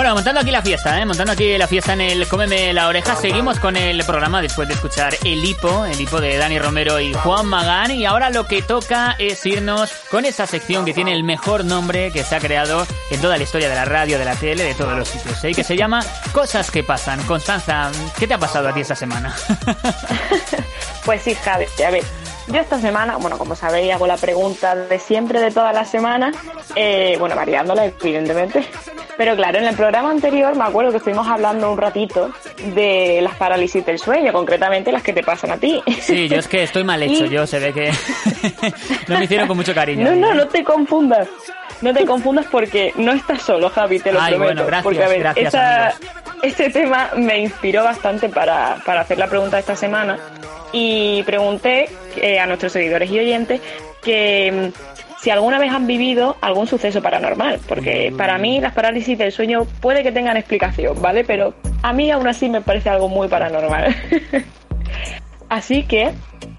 [0.00, 1.04] Bueno, montando aquí la fiesta, ¿eh?
[1.04, 3.16] Montando aquí la fiesta en el Cómeme la oreja.
[3.16, 7.12] Seguimos con el programa después de escuchar El Hipo, el Hipo de Dani Romero y
[7.12, 7.90] Juan Magán.
[7.90, 12.10] Y ahora lo que toca es irnos con esa sección que tiene el mejor nombre
[12.12, 14.74] que se ha creado en toda la historia de la radio, de la tele, de
[14.74, 15.52] todos los sitios, ¿eh?
[15.52, 17.22] Que se llama Cosas que pasan.
[17.24, 19.36] Constanza, ¿qué te ha pasado a ti esta semana?
[21.04, 22.04] Pues sí, Javi, a ver.
[22.46, 26.36] yo esta semana, bueno, como sabéis, hago la pregunta de siempre de todas las semanas,
[26.76, 28.68] eh, bueno, variándola, evidentemente.
[29.20, 32.30] Pero claro, en el programa anterior me acuerdo que estuvimos hablando un ratito
[32.74, 35.82] de las parálisis del sueño, concretamente las que te pasan a ti.
[36.00, 37.92] Sí, yo es que estoy mal hecho, yo se ve que
[39.08, 40.06] no me hicieron con mucho cariño.
[40.08, 41.28] No, no, no te confundas.
[41.82, 44.54] No te confundas porque no estás solo, Javi, te lo Ay, prometo.
[44.54, 45.94] bueno, gracias, porque, a ver, gracias, esa-
[46.42, 50.18] este tema me inspiró bastante para, para hacer la pregunta de esta semana
[50.72, 53.60] y pregunté eh, a nuestros seguidores y oyentes
[54.02, 59.18] que mm, si alguna vez han vivido algún suceso paranormal, porque para mí las parálisis
[59.18, 61.24] del sueño puede que tengan explicación, ¿vale?
[61.24, 63.94] Pero a mí aún así me parece algo muy paranormal.
[65.48, 66.12] Así que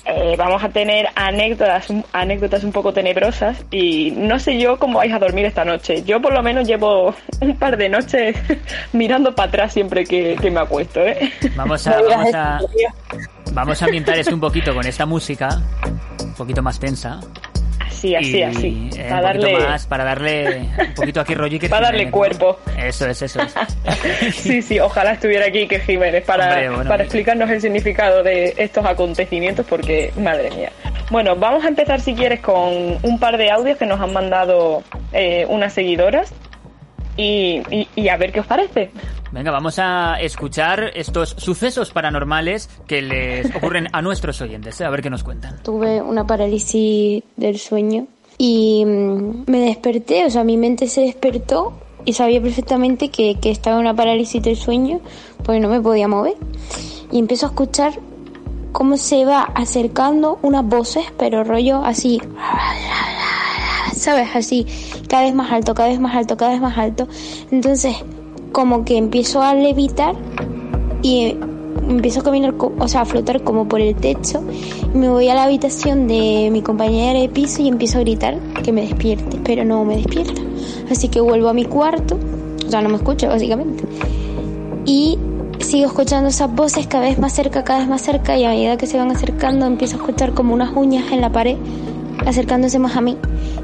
[0.03, 5.13] eh, vamos a tener anécdotas, anécdotas un poco tenebrosas y no sé yo cómo vais
[5.13, 6.03] a dormir esta noche.
[6.03, 8.35] Yo por lo menos llevo un par de noches
[8.91, 10.99] mirando para atrás siempre que, que me acuesto.
[10.99, 11.31] ¿eh?
[11.55, 12.59] Vamos a, vamos a,
[13.53, 15.61] vamos a ambientar esto un poquito con esta música,
[16.21, 17.21] un poquito más tensa.
[17.91, 18.89] Así, así, y, así.
[18.97, 22.05] eh, Para un poquito darle, más, para darle un poquito aquí rollo para darle Jiménez,
[22.05, 22.11] ¿no?
[22.17, 22.59] cuerpo.
[22.77, 23.53] Eso es, eso es.
[24.35, 28.53] Sí, sí, ojalá estuviera aquí que Jiménez para, Hombre, bueno, para explicarnos el significado de
[28.57, 30.71] estos acontecimientos porque, madre mía.
[31.09, 34.81] Bueno, vamos a empezar si quieres con un par de audios que nos han mandado
[35.13, 36.33] eh, unas seguidoras
[37.17, 38.91] y, y- y a ver qué os parece.
[39.31, 44.85] Venga, vamos a escuchar estos sucesos paranormales que les ocurren a nuestros oyentes, ¿eh?
[44.85, 45.63] a ver qué nos cuentan.
[45.63, 51.73] Tuve una parálisis del sueño y mm, me desperté, o sea, mi mente se despertó
[52.03, 54.99] y sabía perfectamente que, que estaba en una parálisis del sueño
[55.43, 56.35] porque no me podía mover.
[57.09, 57.93] Y empiezo a escuchar
[58.73, 62.21] cómo se va acercando unas voces, pero rollo así,
[63.93, 64.29] ¿sabes?
[64.33, 64.65] Así,
[65.07, 67.07] cada vez más alto, cada vez más alto, cada vez más alto.
[67.51, 67.95] Entonces,
[68.51, 70.15] como que empiezo a levitar
[71.01, 71.37] y eh,
[71.87, 74.41] empiezo a caminar, o sea, a flotar como por el techo.
[74.93, 78.71] Me voy a la habitación de mi compañera de piso y empiezo a gritar que
[78.71, 80.41] me despierte, pero no me despierta.
[80.89, 82.17] Así que vuelvo a mi cuarto,
[82.65, 83.83] o sea, no me escucha básicamente.
[84.85, 85.17] Y
[85.59, 88.77] sigo escuchando esas voces cada vez más cerca, cada vez más cerca y a medida
[88.77, 91.57] que se van acercando empiezo a escuchar como unas uñas en la pared
[92.25, 93.17] acercándose más a mí.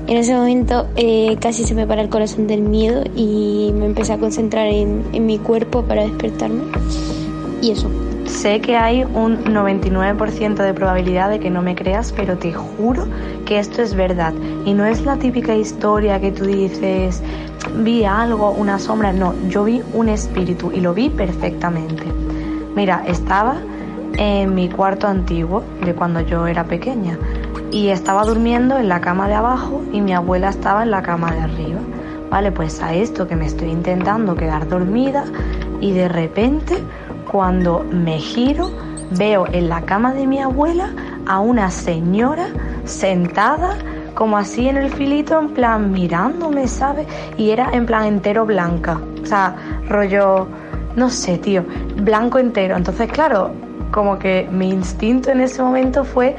[0.07, 4.13] En ese momento eh, casi se me para el corazón del miedo y me empecé
[4.13, 6.63] a concentrar en, en mi cuerpo para despertarme.
[7.61, 7.89] Y eso.
[8.25, 13.07] Sé que hay un 99% de probabilidad de que no me creas, pero te juro
[13.45, 14.33] que esto es verdad.
[14.65, 17.23] Y no es la típica historia que tú dices,
[17.77, 19.13] vi algo, una sombra.
[19.13, 22.03] No, yo vi un espíritu y lo vi perfectamente.
[22.75, 23.55] Mira, estaba
[24.17, 27.17] en mi cuarto antiguo de cuando yo era pequeña
[27.77, 31.31] y estaba durmiendo en la cama de abajo y mi abuela estaba en la cama
[31.31, 31.79] de arriba.
[32.27, 35.25] Vale, pues a esto que me estoy intentando quedar dormida
[35.79, 36.83] y de repente
[37.31, 38.71] cuando me giro
[39.11, 40.89] veo en la cama de mi abuela
[41.27, 42.47] a una señora
[42.85, 43.77] sentada
[44.15, 47.05] como así en el filito en plan mirándome, ¿sabes?
[47.37, 49.55] Y era en plan entero blanca, o sea,
[49.87, 50.47] rollo,
[50.95, 51.63] no sé, tío,
[51.97, 52.75] blanco entero.
[52.75, 53.51] Entonces, claro,
[53.91, 56.35] como que mi instinto en ese momento fue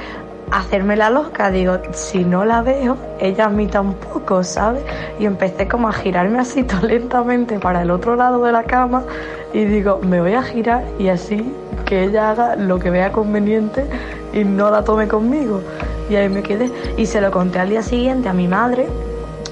[0.50, 1.50] hacerme la loca.
[1.50, 4.82] Digo, si no la veo, ella a mí tampoco, ¿sabes?
[5.18, 9.04] Y empecé como a girarme así todo lentamente para el otro lado de la cama
[9.52, 13.86] y digo, me voy a girar y así que ella haga lo que vea conveniente
[14.32, 15.62] y no la tome conmigo.
[16.10, 16.70] Y ahí me quedé.
[16.96, 18.88] Y se lo conté al día siguiente a mi madre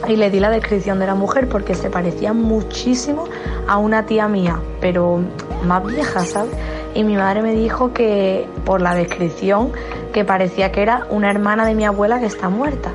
[0.07, 3.25] y le di la descripción de la mujer porque se parecía muchísimo
[3.67, 5.21] a una tía mía, pero
[5.65, 6.53] más vieja, ¿sabes?
[6.97, 9.71] Y mi madre me dijo que por la descripción
[10.15, 12.91] que parecía que era una hermana de mi abuela que está muerta.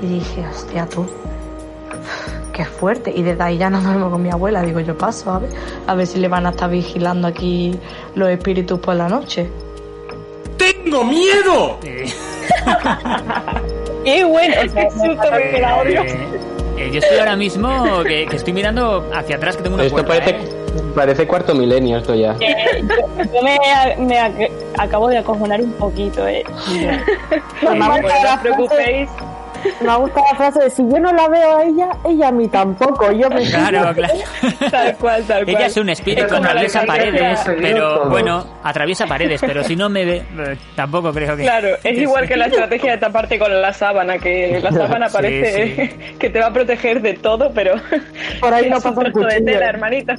[0.00, 1.04] Y dije, hostia tú,
[2.52, 3.12] qué fuerte.
[3.14, 4.62] Y desde ahí ya no duermo con mi abuela.
[4.62, 5.50] Digo, yo paso, a ver,
[5.88, 7.76] a ver si le van a estar vigilando aquí
[8.14, 9.50] los espíritus por la noche.
[10.56, 11.80] ¡Tengo miedo!
[14.04, 14.54] ¡Qué bueno!
[14.62, 15.58] ¡Qué susto me!
[15.58, 16.28] Eh,
[16.76, 17.68] eh, yo estoy ahora mismo
[18.04, 20.59] que, que estoy mirando hacia atrás que tengo una Esto puerta, parece, ¿eh?
[20.94, 22.34] Parece cuarto milenio esto ya.
[22.40, 22.82] Eh,
[23.32, 23.58] yo me,
[24.06, 26.44] me ac- acabo de acojonar un poquito, eh.
[27.62, 29.08] No, me ha Bueno, gustado no la os preocupéis.
[29.82, 32.32] Me ha gustado la frase de si yo no la veo a ella, ella a
[32.32, 33.12] mí tampoco.
[33.12, 34.14] Yo me Claro, claro.
[34.70, 35.56] Tal cual, tal cual.
[35.56, 38.08] Ella es un espíritu, atraviesa paredes, de pero todo.
[38.08, 40.22] bueno, atraviesa paredes, pero si no me ve,
[40.74, 41.42] tampoco creo que.
[41.42, 45.14] Claro, es igual que la estrategia de taparte con la sábana, que la sábana Sí,
[45.14, 47.74] parece que te va a proteger de todo, pero
[48.40, 50.14] por ahí no pasa trozo de tela, hermanita.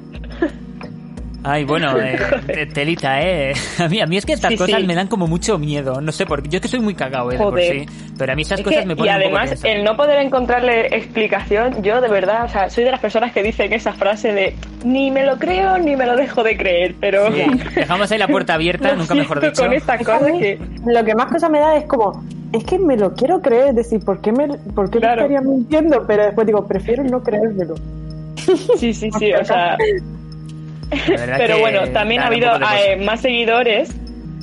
[1.43, 3.54] Ay, bueno, eh, te- telita, eh.
[3.80, 4.86] A mí, a mí es que estas Sí, cosas sí.
[4.88, 6.49] me dan como mucho miedo, no sé por qué.
[6.49, 7.86] Yo es que soy muy cagado, eh, de por sí.
[8.17, 9.97] Pero a mí esas Es cosas que- me y ponen un poco además, el no
[9.97, 13.93] poder encontrarle explicación, yo de verdad, o sea, soy de las personas que dicen esa
[13.93, 17.43] frase de ni me lo creo ni me lo dejo de creer, pero Sí,
[17.75, 19.63] Dejamos ahí la puerta abierta, nunca mejor dicho.
[19.63, 22.23] con estas cosas que Lo que más cosa me da es como
[22.54, 25.39] es que me lo quiero creer, es decir, ¿por qué me, por qué me estaría
[25.41, 26.06] mintiendo?
[26.06, 27.75] Pero después digo, prefiero no creérmelo.
[28.77, 29.77] Sí, sí, sí, o sea.
[31.38, 33.93] Pero bueno, también ha habido eh, más seguidores,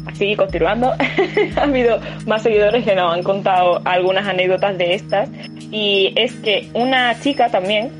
[0.06, 0.92] así continuando,
[1.56, 5.28] ha habido más seguidores que nos han contado algunas anécdotas de estas.
[5.70, 7.90] Y es que una chica también,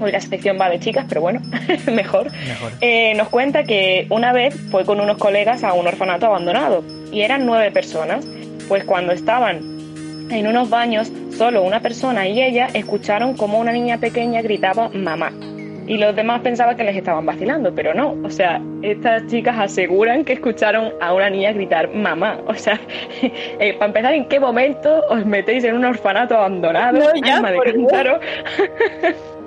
[0.00, 1.40] hoy la sección va de chicas, pero bueno,
[1.92, 2.30] mejor,
[2.80, 7.22] eh, nos cuenta que una vez fue con unos colegas a un orfanato abandonado y
[7.22, 8.26] eran nueve personas.
[8.68, 9.60] Pues cuando estaban
[10.30, 15.32] en unos baños, solo una persona y ella escucharon como una niña pequeña gritaba mamá.
[15.88, 18.14] Y los demás pensaban que les estaban vacilando, pero no.
[18.22, 22.38] O sea, estas chicas aseguran que escucharon a una niña gritar mamá.
[22.46, 22.78] O sea,
[23.22, 26.98] eh, para empezar, ¿en qué momento os metéis en un orfanato abandonado?
[26.98, 28.20] No, ya, Alma de por cántaro?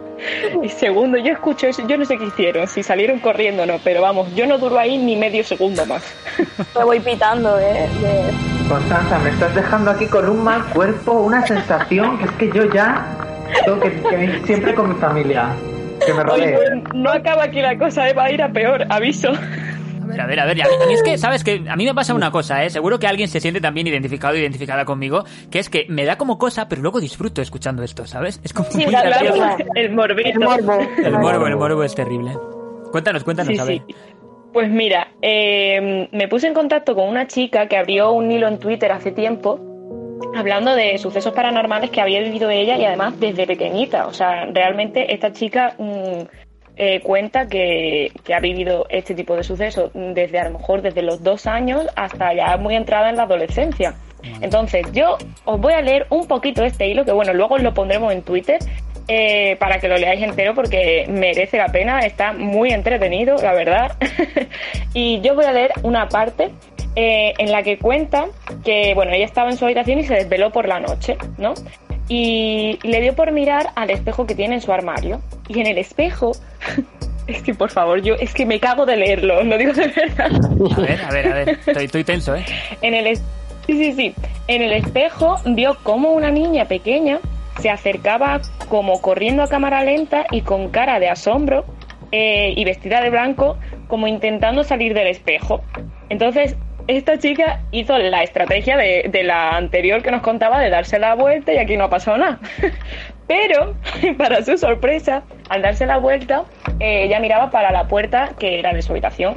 [0.62, 3.80] Y segundo, yo escucho eso, yo no sé qué hicieron, si salieron corriendo o no,
[3.84, 6.04] pero vamos, yo no duro ahí ni medio segundo más.
[6.78, 7.90] Me voy pitando, ¿eh?
[8.70, 12.72] Constanza, me estás dejando aquí con un mal cuerpo, una sensación que es que yo
[12.72, 13.04] ya
[13.66, 15.56] tengo que, que ir siempre con mi familia.
[16.06, 16.54] Que me rodee.
[16.56, 18.14] pues, no acaba aquí la cosa, ¿eh?
[18.14, 19.32] va a ir a peor, aviso.
[19.32, 20.62] A ver, a ver, a ver.
[20.62, 21.44] A mí, a mí es que, ¿sabes?
[21.44, 22.70] Que a mí me pasa una cosa, ¿eh?
[22.70, 26.38] Seguro que alguien se siente también identificado, identificada conmigo, que es que me da como
[26.38, 28.42] cosa, pero luego disfruto escuchando esto, ¿sabes?
[28.44, 29.58] Es como Sí, muy claro, gracioso.
[29.76, 30.30] el morbito.
[31.04, 32.32] El morbo, el morbo es terrible.
[32.92, 33.82] Cuéntanos, cuéntanos, Sí, a ver.
[33.88, 33.96] sí.
[34.52, 38.60] Pues mira, eh, me puse en contacto con una chica que abrió un hilo en
[38.60, 39.62] Twitter hace tiempo
[40.36, 44.08] hablando de sucesos paranormales que había vivido ella y además desde pequeñita.
[44.08, 46.22] O sea, realmente esta chica mm,
[46.78, 51.02] eh, cuenta que, que ha vivido este tipo de sucesos desde a lo mejor desde
[51.02, 53.96] los dos años hasta ya muy entrada en la adolescencia.
[54.42, 58.14] Entonces, yo os voy a leer un poquito este hilo, que bueno, luego lo pondremos
[58.14, 58.60] en Twitter,
[59.08, 63.98] eh, para que lo leáis entero porque merece la pena, está muy entretenido, la verdad.
[64.94, 66.52] y yo voy a leer una parte
[66.96, 68.26] eh, en la que cuenta
[68.66, 71.54] que, bueno, ella estaba en su habitación y se desveló por la noche, ¿no?
[72.10, 75.22] Y le dio por mirar al espejo que tiene en su armario.
[75.48, 76.32] Y en el espejo,
[77.28, 80.32] es que por favor, yo es que me cago de leerlo, lo digo de verdad.
[80.78, 81.50] A ver, a ver, a ver.
[81.66, 82.44] Estoy, estoy tenso, ¿eh?
[82.82, 83.24] En el es-
[83.66, 84.16] sí, sí, sí.
[84.48, 87.20] En el espejo vio como una niña pequeña
[87.62, 91.64] se acercaba como corriendo a cámara lenta y con cara de asombro
[92.12, 95.62] eh, y vestida de blanco como intentando salir del espejo.
[96.10, 96.56] Entonces
[96.88, 101.16] esta chica hizo la estrategia de, de la anterior que nos contaba de darse la
[101.16, 102.40] vuelta y aquí no ha pasado nada.
[103.28, 103.76] Pero,
[104.18, 106.44] para su sorpresa, al darse la vuelta,
[106.80, 109.36] eh, ella miraba para la puerta que era de su habitación.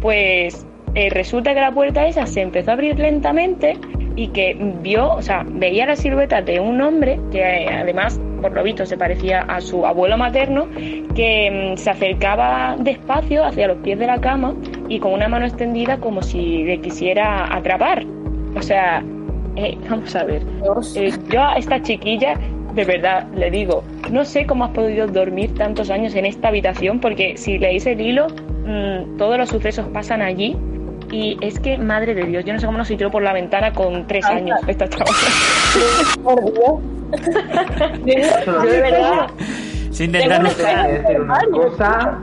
[0.00, 3.76] Pues eh, resulta que la puerta esa se empezó a abrir lentamente
[4.14, 8.52] y que vio, o sea, veía la silueta de un hombre que eh, además, por
[8.52, 10.68] lo visto, se parecía a su abuelo materno,
[11.16, 14.54] que mm, se acercaba despacio hacia los pies de la cama
[14.92, 18.04] y con una mano extendida como si le quisiera atrapar.
[18.54, 19.02] O sea,
[19.56, 20.42] eh, vamos a ver,
[20.96, 22.34] eh, yo a esta chiquilla,
[22.74, 27.00] de verdad, le digo, no sé cómo has podido dormir tantos años en esta habitación,
[27.00, 28.26] porque si leéis el hilo,
[28.66, 30.58] mm, todos los sucesos pasan allí.
[31.10, 33.32] Y es que, madre de Dios, yo no sé cómo no se tiró por la
[33.32, 35.16] ventana con tres años esta chavala.
[36.22, 36.44] Por
[38.04, 38.26] Dios.
[38.44, 39.26] Yo de verdad.
[39.90, 40.42] Sin intentar...
[40.42, 42.18] decir una cosa.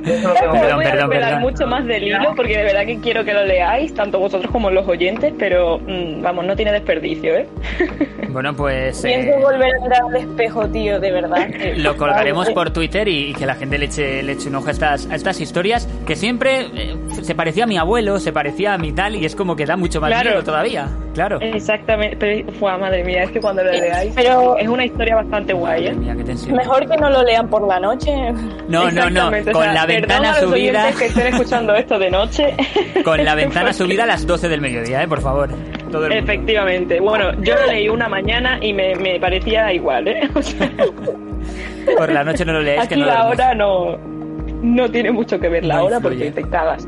[0.00, 1.40] No Perdón, voy a perdón, perdón.
[1.40, 4.70] mucho más del hilo porque de verdad que quiero que lo leáis, tanto vosotros como
[4.70, 7.46] los oyentes, pero mm, vamos, no tiene desperdicio, ¿eh?
[8.30, 9.02] Bueno, pues...
[9.02, 11.48] Pienso eh, volver a entrar al espejo, tío, de verdad.
[11.78, 14.68] Lo colgaremos por Twitter y, y que la gente le eche, le eche un ojo
[14.68, 18.74] a estas, a estas historias que siempre eh, se parecía a mi abuelo, se parecía
[18.74, 20.30] a mi tal y es como que da mucho más Claro.
[20.30, 20.86] miedo todavía.
[21.12, 21.38] Claro.
[21.40, 25.52] Exactamente, pero fue madre mía, es que cuando lo leáis, Pero- es una historia bastante
[25.52, 25.96] guay, ¿eh?
[26.24, 26.56] Tensión.
[26.56, 28.12] Mejor que no lo lean por la noche.
[28.68, 29.26] No, no, no.
[29.28, 30.92] O Con sea, la ventana a los subida.
[30.92, 32.54] que estén escuchando esto de noche.
[33.04, 35.08] Con la ventana subida a las 12 del mediodía, ¿eh?
[35.08, 35.48] Por favor.
[35.90, 36.32] Todo el mundo.
[36.32, 37.00] Efectivamente.
[37.00, 40.28] Bueno, yo lo leí una mañana y me, me parecía igual, ¿eh?
[40.34, 40.70] O sea,
[41.96, 43.96] Por la noche no lo leáis, que aquí no la hora no,
[44.62, 46.30] no tiene mucho que ver la No hora influye.
[46.30, 46.86] porque te cagas.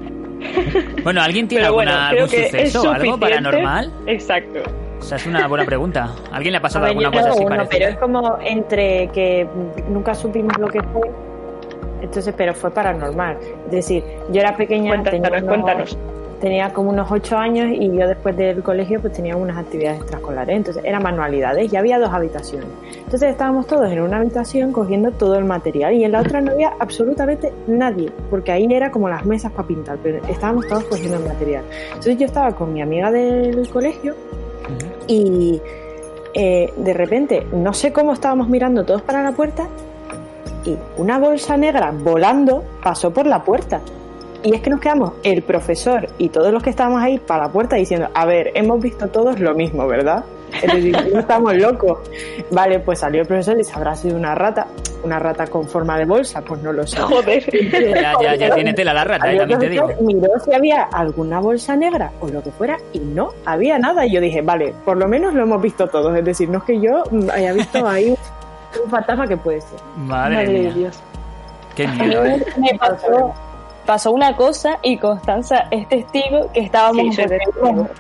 [1.05, 3.93] Bueno, ¿alguien tiene bueno, alguna, creo algún que es suceso, algo paranormal?
[4.07, 4.61] Exacto.
[4.99, 6.11] O sea, es una buena pregunta.
[6.31, 9.47] ¿A ¿Alguien le ha pasado ver, alguna cosa así uno, pero es como entre que
[9.89, 11.11] nunca supimos lo que fue.
[12.03, 13.39] Entonces, pero fue paranormal.
[13.67, 15.99] Es decir, yo era pequeña, Cuéntanos, tenía, unos- cuéntanos.
[16.41, 20.57] tenía como unos ocho años y yo después del colegio pues tenía unas actividades extraescolares.
[20.57, 22.67] Entonces, eran manualidades y había dos habitaciones.
[22.97, 26.51] Entonces, estábamos todos en una habitación cogiendo todo el material y en la otra no
[26.53, 31.19] había absolutamente nadie, porque ahí era como las mesas para pintar, pero estábamos todos cogiendo
[31.19, 31.63] el material.
[31.89, 34.15] Entonces, yo estaba con mi amiga del colegio
[35.07, 35.61] y
[36.35, 39.67] eh, de repente, no sé cómo estábamos mirando todos para la puerta
[40.65, 43.81] y una bolsa negra volando pasó por la puerta.
[44.45, 47.53] Y es que nos quedamos el profesor y todos los que estábamos ahí para la
[47.53, 50.25] puerta diciendo, a ver, hemos visto todos lo mismo, ¿verdad?
[50.61, 51.99] Es decir, no estamos locos.
[52.51, 54.67] Vale, pues salió el profesor y dice, habrá sido una rata.
[55.05, 57.01] Una rata con forma de bolsa, pues no lo sé.
[57.01, 57.45] Joder.
[57.73, 59.89] Ya, ya, ya tiene tela la rata, eh, también te digo.
[60.01, 64.07] Miró si había alguna bolsa negra o lo que fuera y no había nada.
[64.07, 66.17] Y yo dije, vale, por lo menos lo hemos visto todos.
[66.17, 67.03] Es decir, no es que yo
[67.33, 68.17] haya visto ahí
[68.81, 69.79] un fantasma que puede ser.
[69.97, 70.73] Madre, de mía.
[70.73, 71.01] Dios.
[71.75, 72.45] Qué miedo, ¿eh?
[72.59, 73.35] me pasó,
[73.87, 77.23] pasó una cosa y Constanza es testigo que estábamos Sí,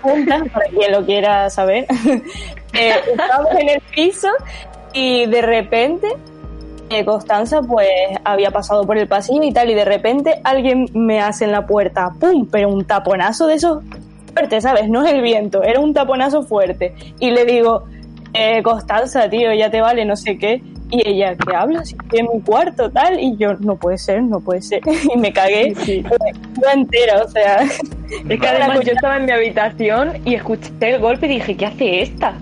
[0.03, 1.87] juntas, para quien lo quiera saber.
[2.75, 4.29] Eh, estábamos en el piso
[4.95, 6.09] y de repente
[6.89, 7.87] eh, Constanza pues
[8.25, 11.67] había pasado por el pasillo y tal y de repente alguien me hace en la
[11.67, 12.49] puerta, ¡pum!
[12.51, 13.85] Pero un taponazo de esos
[14.33, 14.89] fuerte, ¿sabes?
[14.89, 16.95] No es el viento, era un taponazo fuerte.
[17.21, 17.85] Y le digo,
[18.35, 20.63] eh, Constanza, tío, ya te vale, no sé qué.
[20.91, 21.91] Y ella, ¿qué hablas?
[21.91, 23.19] Estoy en mi cuarto, tal.
[23.19, 24.83] Y yo, no puede ser, no puede ser.
[25.15, 27.63] Y me cagué yo entera, o sea.
[27.63, 27.81] Es
[28.41, 32.03] que además yo estaba en mi habitación y escuché el golpe y dije, ¿qué hace
[32.03, 32.35] esta?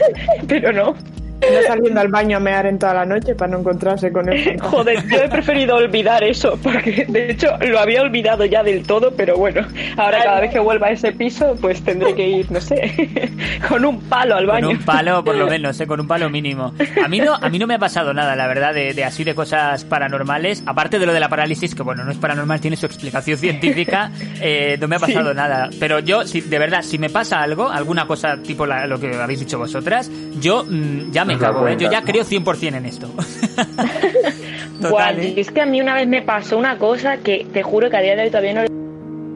[0.48, 0.94] Pero no.
[1.40, 4.62] No saliendo al baño a mear en toda la noche para no encontrarse con fantasma.
[4.70, 9.12] Joder, yo he preferido olvidar eso, porque de hecho lo había olvidado ya del todo,
[9.14, 9.66] pero bueno,
[9.98, 13.30] ahora cada vez que vuelva a ese piso, pues tendré que ir, no sé,
[13.68, 14.68] con un palo al baño.
[14.68, 15.86] Con un palo, por lo menos, ¿eh?
[15.86, 16.72] con un palo mínimo.
[17.04, 19.22] A mí no, a mí no me ha pasado nada, la verdad, de, de así
[19.24, 20.62] de cosas paranormales.
[20.66, 24.10] Aparte de lo de la parálisis, que bueno, no es paranormal, tiene su explicación científica,
[24.40, 25.36] eh, no me ha pasado Sí.
[25.36, 25.68] nada.
[25.78, 29.14] Pero yo, si, de verdad, si me pasa algo, alguna cosa tipo la- lo que
[29.14, 30.10] habéis dicho vosotras,
[30.40, 31.33] yo mm, ya me
[31.68, 31.76] ¿eh?
[31.78, 33.08] yo ya creo 100% en esto.
[34.80, 35.34] Buah, Total, ¿eh?
[35.36, 37.96] y es que a mí una vez me pasó una cosa que te juro que
[37.96, 38.62] a día de hoy todavía no...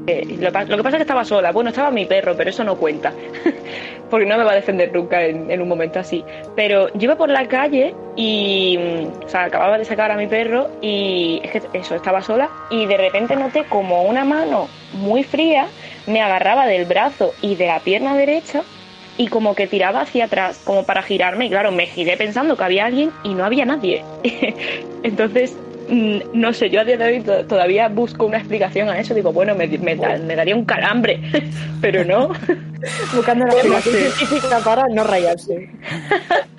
[0.06, 1.52] eh, Lo, lo que pasa es que estaba sola.
[1.52, 3.12] Bueno, estaba mi perro, pero eso no cuenta.
[4.10, 6.24] Porque no me va a defender nunca en, en un momento así.
[6.56, 8.78] Pero yo iba por la calle y...
[8.78, 12.48] mm, O sea, acababa de sacar a mi perro y es que eso, estaba sola.
[12.70, 15.66] Y de repente noté como una mano muy fría
[16.06, 18.62] me agarraba del brazo y de la pierna derecha
[19.18, 21.46] y como que tiraba hacia atrás, como para girarme.
[21.46, 24.04] Y claro, me giré pensando que había alguien y no había nadie.
[25.02, 25.58] Entonces,
[25.88, 29.14] no sé, yo a día de hoy to- todavía busco una explicación a eso.
[29.14, 31.20] Digo, bueno, me, me da- me daría un calambre,
[31.80, 32.28] pero no.
[33.12, 35.68] Buscando la explicación científica para no rayarse.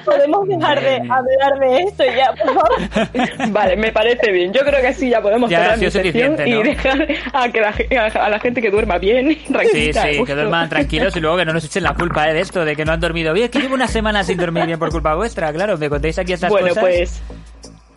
[0.03, 3.51] Podemos dejar de hablar de esto ya, por favor.
[3.51, 4.51] Vale, me parece bien.
[4.51, 6.61] Yo creo que sí, ya podemos Ya ha cerrar mi suficiente, y ¿no?
[6.63, 10.36] dejar a, que la, ge- a la gente que duerma bien, Sí, sí, que gusto.
[10.36, 12.34] duerman tranquilos y luego que no nos echen la culpa ¿eh?
[12.34, 13.45] de esto, de que no han dormido bien.
[13.45, 15.77] Es que llevo una semana sin dormir bien por culpa vuestra, claro.
[15.77, 16.82] Me contéis aquí estas Bueno, cosas.
[16.84, 17.21] pues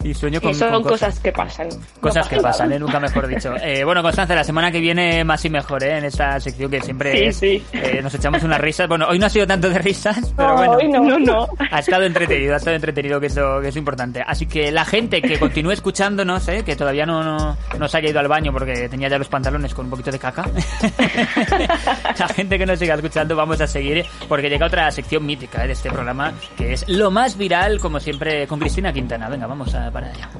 [0.04, 1.68] Y sueño con, y son con cosas que pasan.
[2.00, 2.76] Cosas No que pasa pasan, nada.
[2.76, 2.80] ¿eh?
[2.80, 3.54] nunca mejor dicho.
[3.62, 5.98] Eh, bueno, Constanza, la semana que viene más y mejor, ¿eh?
[5.98, 7.64] En esta sección que siempre Sí, es, sí.
[7.72, 8.88] eh, nos echamos unas risas.
[8.88, 10.72] Bueno, hoy no ha sido tanto de risas, pero No, bueno.
[10.74, 11.00] hoy no.
[11.02, 11.48] No, no.
[11.70, 14.22] Ha estado entretenido, ha estado entretenido, que es lo, que es lo importante.
[14.26, 16.62] Así que la gente que continúe escuchándonos, ¿eh?
[16.64, 19.72] Que todavía no, no, no se haya ido al baño porque tenía ya los pantalones
[19.74, 20.44] con un poquito de caca.
[22.18, 25.68] la gente que nos siga escuchando, vamos a seguir porque llega otra sección mítica ¿eh?
[25.68, 29.28] de este programa, que es lo más viral, como siempre, con Cristina Quintana.
[29.28, 30.30] Venga, vamos a para allá.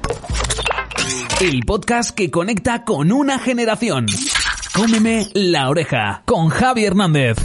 [1.39, 4.07] El podcast que conecta con una generación.
[4.73, 7.37] Cómeme la oreja con Javi Hernández.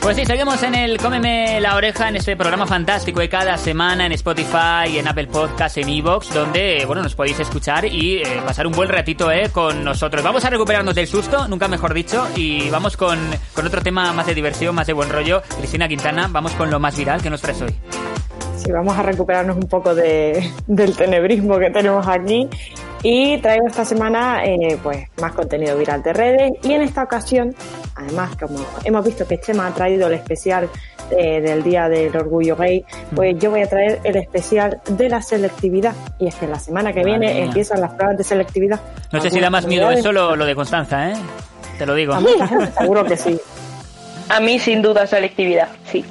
[0.00, 4.06] Pues sí, seguimos en el Cómeme la oreja, en este programa fantástico de cada semana
[4.06, 8.66] en Spotify, en Apple Podcast, en Evox, donde, bueno, nos podéis escuchar y eh, pasar
[8.66, 10.24] un buen ratito eh, con nosotros.
[10.24, 13.18] Vamos a recuperarnos del susto, nunca mejor dicho, y vamos con,
[13.54, 15.42] con otro tema más de diversión, más de buen rollo.
[15.58, 17.74] Cristina Quintana, vamos con lo más viral que nos traes hoy.
[18.56, 22.48] Sí, vamos a recuperarnos un poco de, del tenebrismo que tenemos aquí
[23.02, 27.54] y traigo esta semana eh, pues más contenido viral de redes y en esta ocasión,
[27.94, 30.68] además como hemos visto que Chema ha traído el especial
[31.10, 32.84] eh, del Día del Orgullo Gay,
[33.14, 36.92] pues yo voy a traer el especial de la selectividad y es que la semana
[36.92, 37.44] que Madre viene mía.
[37.46, 38.80] empiezan las pruebas de selectividad.
[39.12, 41.14] No sé si da más miedo eso lo, lo de Constanza, ¿eh?
[41.78, 42.12] Te lo digo.
[42.12, 43.40] A mucha gente seguro que sí.
[44.28, 46.04] A mí sin duda selectividad, sí.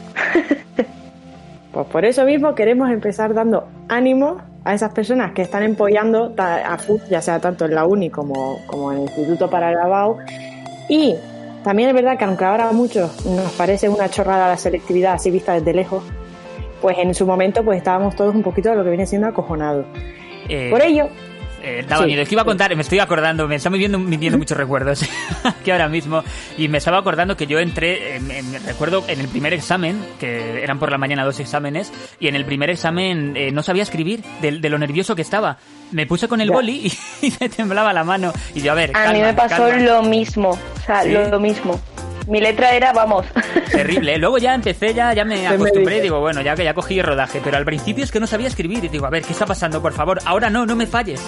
[1.72, 6.78] Pues por eso mismo queremos empezar dando ánimo a esas personas que están empollando a
[6.78, 10.18] full, ya sea tanto en la uni como, como en el Instituto para el Lavado.
[10.88, 11.16] Y
[11.64, 15.32] también es verdad que aunque ahora a muchos nos parece una chorrada la selectividad así
[15.32, 16.04] vista desde lejos,
[16.82, 19.86] pues en su momento pues estábamos todos un poquito de lo que viene siendo acojonados.
[20.48, 21.10] Eh, Por ello,
[21.70, 22.22] Eh, daba Sí, miedo.
[22.24, 25.02] Es que iba a contar, me estoy acordando, me están viviendo, viviendo muchos recuerdos
[25.64, 26.24] que ahora mismo.
[26.58, 30.64] Y me estaba acordando que yo entré, en, en- recuerdo en el primer examen, que
[30.64, 34.24] eran por la mañana dos exámenes, y en el primer examen eh, no sabía escribir
[34.42, 35.58] de, de lo nervioso que estaba.
[35.92, 36.54] Me puse con el Ya.
[36.56, 36.92] boli
[37.22, 38.32] y, me temblaba la mano.
[38.56, 39.78] Y yo, a ver, A mí calma, me pasó calma.
[39.84, 41.10] lo mismo, o sea, ¿Sí?
[41.12, 41.80] lo, lo mismo.
[42.30, 43.26] Mi letra era, vamos.
[43.72, 44.18] Terrible, ¿eh?
[44.20, 46.04] Luego ya empecé, ya, ya me me acostumbré y dice.
[46.04, 48.84] digo, bueno, ya que ya cogí rodaje, pero al principio es que no sabía escribir
[48.86, 49.82] y digo, a ver, ¿qué está pasando?
[49.82, 51.22] Por favor, ahora no, no me falles.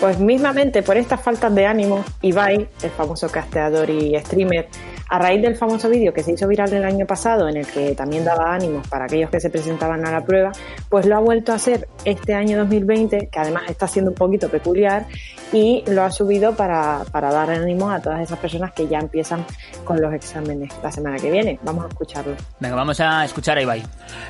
[0.00, 4.68] Pues mismamente por estas faltas de ánimo, Ibai, el famoso casteador y streamer,
[5.08, 7.94] a raíz del famoso vídeo que se hizo viral el año pasado, en el que
[7.94, 10.52] también daba ánimos para aquellos que se presentaban a la prueba,
[10.88, 14.48] pues lo ha vuelto a hacer este año 2020, que además está siendo un poquito
[14.48, 15.06] peculiar,
[15.52, 19.46] y lo ha subido para, para dar ánimo a todas esas personas que ya empiezan
[19.84, 21.58] con los exámenes la semana que viene.
[21.62, 22.36] Vamos a escucharlo.
[22.60, 23.82] Venga, vamos a escuchar a Ibai.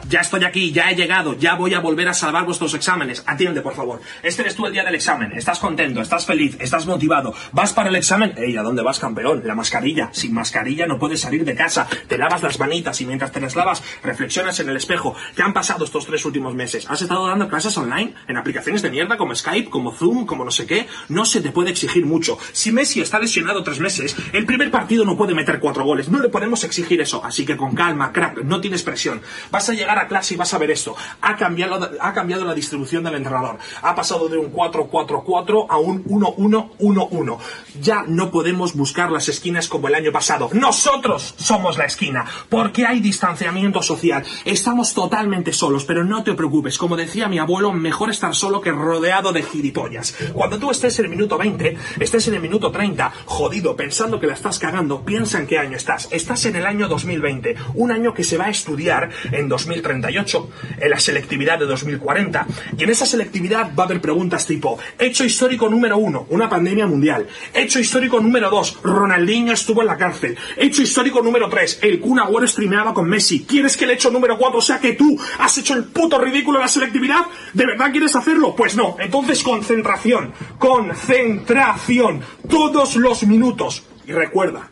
[0.09, 3.24] Ya estoy aquí, ya he llegado, ya voy a volver a salvar vuestros exámenes.
[3.26, 4.01] Atiende, por favor.
[4.22, 5.33] Este eres tú el día del examen.
[5.33, 7.35] Estás contento, estás feliz, estás motivado.
[7.51, 8.35] ¿Vas para el examen?
[8.37, 9.43] Ey, ¿a dónde vas, campeón?
[9.45, 10.11] La mascarilla.
[10.12, 11.87] Sin mascarilla no puedes salir de casa.
[12.07, 15.14] Te lavas las manitas y mientras te las lavas, reflexionas en el espejo.
[15.35, 16.87] ¿Qué han pasado estos tres últimos meses?
[16.89, 18.14] ¿Has estado dando clases online?
[18.27, 20.87] ¿En aplicaciones de mierda como Skype, como Zoom, como no sé qué?
[21.09, 22.39] No se te puede exigir mucho.
[22.53, 26.09] Si Messi está lesionado tres meses, el primer partido no puede meter cuatro goles.
[26.09, 27.25] No le podemos exigir eso.
[27.25, 29.23] Así que con calma, crack, no tienes presión.
[29.51, 30.95] Vas a llegar a clase y vas a ver esto.
[31.23, 33.59] Ha cambiado, ha cambiado la distribución del entrenador.
[33.83, 37.39] Ha pasado de un 4-4-4 a un 1-1-1-1.
[37.81, 40.51] Ya no podemos buscar las esquinas como el año pasado.
[40.59, 42.24] Nosotros somos la esquina.
[42.48, 44.24] Porque hay distanciamiento social.
[44.44, 46.76] Estamos totalmente solos, pero no te preocupes.
[46.76, 50.16] Como decía mi abuelo, mejor estar solo que rodeado de gilipollas.
[50.32, 54.26] Cuando tú estés en el minuto 20, estés en el minuto 30, jodido, pensando que
[54.26, 56.09] la estás cagando, piensa en qué año estás.
[56.11, 60.50] Estás en el año 2020, un año que se va a estudiar en 2038,
[60.80, 62.46] en la selectividad de 2040.
[62.76, 66.86] Y en esa selectividad va a haber preguntas tipo, hecho histórico número uno, una pandemia
[66.86, 67.28] mundial.
[67.54, 70.36] Hecho histórico número dos, Ronaldinho estuvo en la cárcel.
[70.57, 73.44] Hecho histórico número tres, el Kun Agüero streameaba con Messi.
[73.44, 76.62] ¿Quieres que el hecho número cuatro sea que tú has hecho el puto ridículo en
[76.62, 77.26] la selectividad?
[77.53, 78.55] ¿De verdad quieres hacerlo?
[78.55, 78.96] Pues no.
[78.99, 83.84] Entonces concentración, concentración, todos los minutos.
[84.07, 84.70] Y recuerda,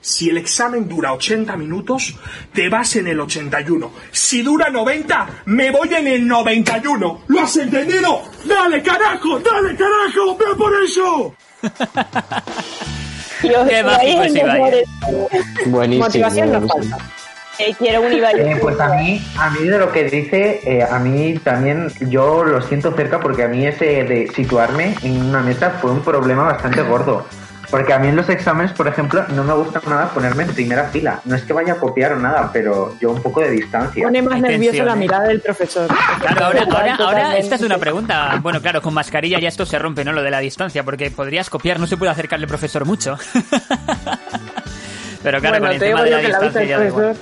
[0.00, 2.14] si el examen dura 80 minutos,
[2.52, 3.90] te vas en el 81.
[4.10, 7.24] Si dura 90, me voy en el 91.
[7.28, 8.22] ¿Lo has entendido?
[8.44, 9.38] ¡Dale, carajo!
[9.38, 10.36] ¡Dale, carajo!
[10.36, 11.34] ¡Ve por eso!
[13.40, 14.84] Qué mágico es Ibai.
[15.66, 16.06] Buenísimo.
[16.06, 16.98] Motivación nos falta.
[17.58, 18.34] Eh, quiero un Ibai.
[18.40, 22.44] Eh, pues a mí, a mí de lo que dice, eh, a mí también yo
[22.44, 26.44] lo siento cerca porque a mí ese de situarme en una mesa fue un problema
[26.44, 27.26] bastante gordo.
[27.74, 30.84] Porque a mí en los exámenes, por ejemplo, no me gusta nada ponerme en primera
[30.90, 31.20] fila.
[31.24, 34.04] No es que vaya a copiar o nada, pero yo un poco de distancia.
[34.04, 34.96] Pone más nervioso la ¿eh?
[34.96, 35.88] mirada del profesor.
[36.20, 38.38] Claro, ahora, ahora, ahora, esta es una pregunta.
[38.40, 40.12] Bueno, claro, con mascarilla ya esto se rompe, ¿no?
[40.12, 43.18] Lo de la distancia, porque podrías copiar, no se puede acercarle al profesor mucho.
[45.24, 46.92] Pero claro, bueno, con el te tema de la distancia ya igual.
[46.92, 47.16] profesor.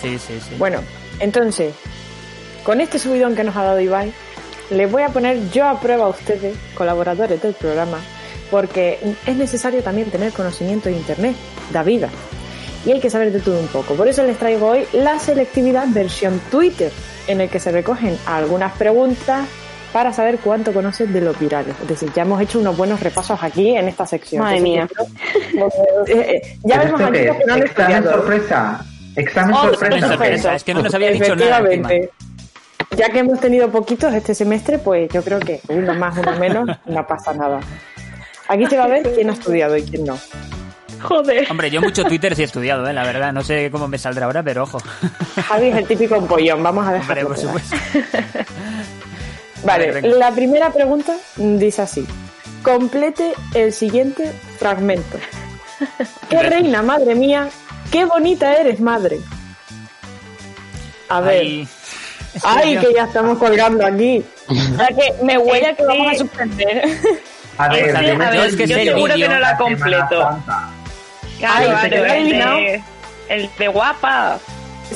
[0.00, 0.54] Sí, sí, sí.
[0.58, 0.78] Bueno,
[1.18, 1.74] entonces,
[2.62, 4.12] con este subidón que nos ha dado Ibai,
[4.70, 7.98] les voy a poner yo a prueba a ustedes, colaboradores del programa,
[8.50, 11.36] porque es necesario también tener conocimiento de Internet,
[11.72, 12.08] da vida.
[12.84, 13.94] Y hay que saber de todo un poco.
[13.94, 16.90] Por eso les traigo hoy la selectividad versión Twitter,
[17.26, 19.46] en el que se recogen algunas preguntas
[19.92, 21.74] para saber cuánto conoces de los virales.
[21.82, 24.42] Es decir, ya hemos hecho unos buenos repasos aquí en esta sección.
[24.42, 25.10] Madre Entonces,
[26.06, 28.86] eh, eh, ya ¿Pero vemos aquí los no Examen sorpresa.
[29.16, 30.54] Examen Oh, sorpresa.
[30.54, 31.62] Es que no nos había dicho nada.
[32.96, 36.68] Ya que hemos tenido poquitos este semestre, pues yo creo que uno más, uno menos,
[36.86, 37.60] no pasa nada.
[38.50, 40.18] Aquí se va a ver quién ha estudiado y quién no.
[41.02, 41.46] Joder.
[41.50, 42.92] Hombre, yo mucho Twitter sí he estudiado, ¿eh?
[42.92, 43.32] la verdad.
[43.32, 44.78] No sé cómo me saldrá ahora, pero ojo.
[45.48, 47.28] Javi es el típico empollón, vamos a Hombre, dejarlo.
[47.28, 47.60] por quedar.
[47.62, 47.76] supuesto.
[49.62, 52.06] Vale, la primera pregunta dice así.
[52.62, 55.18] Complete el siguiente fragmento.
[56.28, 57.48] ¡Qué reina, madre mía!
[57.90, 59.20] ¡Qué bonita eres, madre!
[61.08, 61.40] A ver.
[61.40, 61.68] Ay,
[62.42, 64.22] ¡Ay, que ya estamos colgando aquí!
[64.76, 66.82] Ya que me huele a que vamos a suspender.
[67.64, 70.40] A ver, Este, yo a ver, doy es que yo seguro que no la completo.
[71.38, 72.82] Claro, Ay, claro, ¿te queda el, de,
[73.28, 74.38] el de guapa.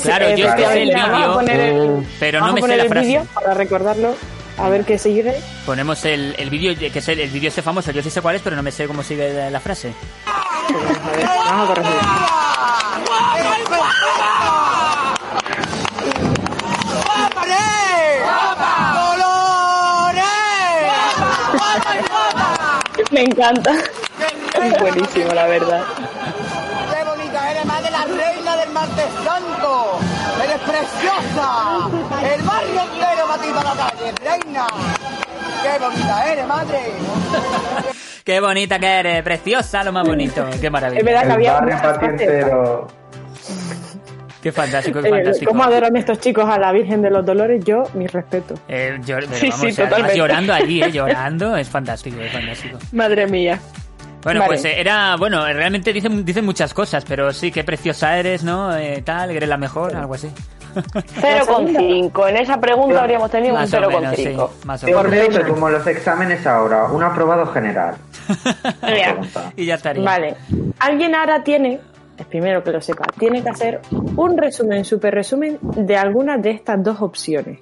[0.03, 3.21] Claro, Sí, yo es que sé el a vídeo, pero no me sé la frase.
[3.35, 4.15] para recordarlo.
[4.57, 5.35] A ver qué sigue.
[5.67, 8.37] Ponemos el, el vídeo, que es el, el vídeo este famoso, yo sí sé cuál
[8.37, 9.93] es, pero no me sé cómo sigue la, la frase.
[10.27, 11.95] A ver, vamos a corregir.
[23.15, 23.71] Me encanta.
[24.61, 25.83] Es buenísimo, la verdad.
[26.91, 29.99] ¡Qué bonita eres, madre, la reina del martes santo!
[30.43, 31.89] ¡Eres preciosa!
[32.35, 34.67] ¡El barrio entero va a ti para la calle, reina!
[35.63, 36.93] ¡Qué bonita eres, madre!
[38.25, 40.47] Qué bonita que eres, preciosa, lo más bonito.
[40.61, 40.99] Qué maravilla.
[40.99, 42.21] Es verdad que El había barrio patio partes.
[42.21, 42.87] entero.
[44.45, 45.51] Qué fantástico, qué Eh, fantástico.
[45.53, 47.65] ¿Cómo adoran estos chicos a la Virgen de los Dolores?
[47.65, 48.55] Yo, mi respeto.
[48.69, 50.19] Eh, yo- pero Sí, vamos, sí, o sea, además totalmente.
[50.19, 52.79] llorando allí, eh, llorando, es fantástico, es fantástico.
[52.93, 53.59] Madre mía.
[54.23, 54.49] Bueno, Vale.
[54.51, 58.77] pues eh, era, bueno, realmente dicen, dicen muchas cosas, pero sí, qué preciosa eres, ¿no?
[58.77, 60.29] Eh, tal, eres la mejor, algo así.
[61.21, 62.29] 0,5.
[62.29, 64.17] En esa pregunta habríamos tenido un Más o menos, 0,5.
[64.17, 65.37] sí, más o Por menos.
[65.37, 67.95] hecho, como los exámenes ahora, un aprobado general.
[69.57, 70.05] Y ya estaría.
[70.05, 70.35] Vale.
[70.81, 71.81] Alguien ahora tiene,
[72.29, 76.83] primero que lo sepa, tiene que hacer un resumen, super resumen de algunas de estas
[76.83, 77.59] dos opciones.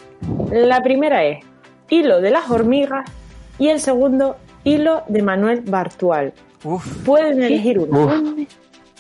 [0.51, 1.45] La primera es
[1.89, 3.11] hilo de las hormigas
[3.59, 6.33] y el segundo hilo de Manuel Bartual.
[7.05, 8.07] Pueden elegir uno.
[8.07, 8.49] Uf.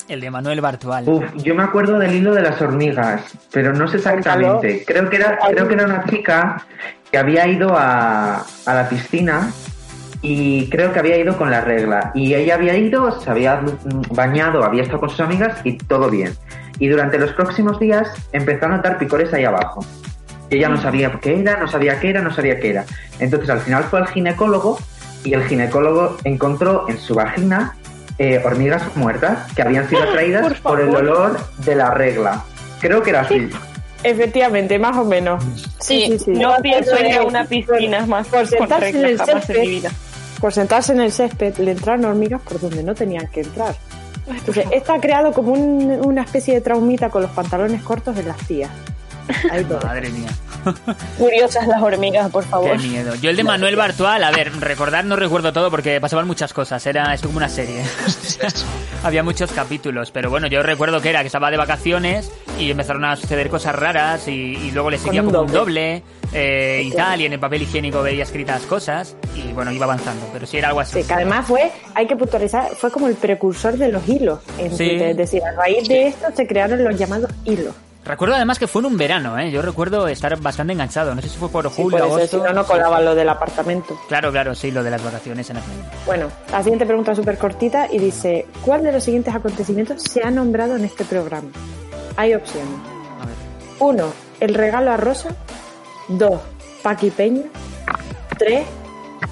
[0.09, 1.09] El de Manuel Bartual.
[1.09, 3.23] Uf, yo me acuerdo del hilo de las hormigas,
[3.53, 4.85] pero no sé exactamente.
[4.85, 6.67] Creo que era, creo que era una chica
[7.11, 9.51] que había ido a, a la piscina
[10.23, 12.13] y creo que había ido con la regla.
[12.15, 16.09] Y ella había ido, se había mm, bañado, había estado con sus amigas y todo
[16.09, 16.35] bien.
[16.79, 19.85] Y durante los próximos días empezó a notar picores ahí abajo.
[20.49, 22.85] Y ella no sabía qué era, no sabía qué era, no sabía qué era.
[23.19, 24.79] Entonces al final fue al ginecólogo
[25.25, 27.75] y el ginecólogo encontró en su vagina
[28.19, 32.45] eh, hormigas muertas que habían sido atraídas Por por, el olor de la regla.
[32.81, 33.49] Creo que era así.
[34.05, 35.45] Efectivamente, más o menos.
[35.81, 36.31] Sí, sí, sí.
[36.33, 39.61] No pienso ir a una piscina más por con sentarse en el reglas jamás en
[39.61, 39.91] mi vida.
[40.43, 43.75] Por sentarse en el césped le entraron hormigas por donde no tenían que entrar.
[44.29, 48.25] Entonces, esto ha creado como un- una especie de traumita con los pantalones cortos de
[48.25, 48.71] las tías.
[49.85, 50.29] Madre mía.
[51.19, 52.77] Curiosas las hormigas, por favor.
[52.77, 53.15] Qué miedo.
[53.17, 56.85] Yo el de Manuel Bartual, a ver, recordar no recuerdo todo porque pasaban muchas cosas.
[56.87, 57.83] Era esto como una serie.
[59.05, 63.05] Había muchos capítulos, pero bueno, yo recuerdo que era que estaba de vacaciones y empezaron
[63.05, 66.03] a suceder cosas raras y, y luego le seguía un como un doble.
[66.33, 70.29] eh, y tal, y en el papel higiénico veía escritas cosas y bueno, iba avanzando,
[70.33, 71.01] pero sí era algo así.
[71.03, 74.39] Sí, que además fue, hay que puntualizar, fue como el precursor de los hilos.
[74.59, 74.91] En Sí.
[74.93, 77.75] Es decir, a raíz de esto se crearon los llamados hilos.
[78.05, 79.51] Recuerdo además que fue en un verano, ¿eh?
[79.53, 81.15] Yo recuerdo estar bastante enganchado.
[81.15, 82.37] No sé si fue por Sí, julio, ser, agosto.
[82.39, 83.97] si no, no colaba lo del apartamento.
[84.09, 85.97] Claro, claro, sí, lo de las vacaciones en efecto.
[86.05, 90.23] Bueno, la siguiente pregunta es súper cortita y dice, ¿cuál de los siguientes acontecimientos se
[90.25, 91.49] ha nombrado en este programa?
[92.17, 92.75] Hay opciones.
[93.79, 95.31] Uno, el regalo a Rosa.
[96.09, 96.41] Dos,
[96.83, 97.43] Paqui Peña.
[98.37, 98.67] Tres,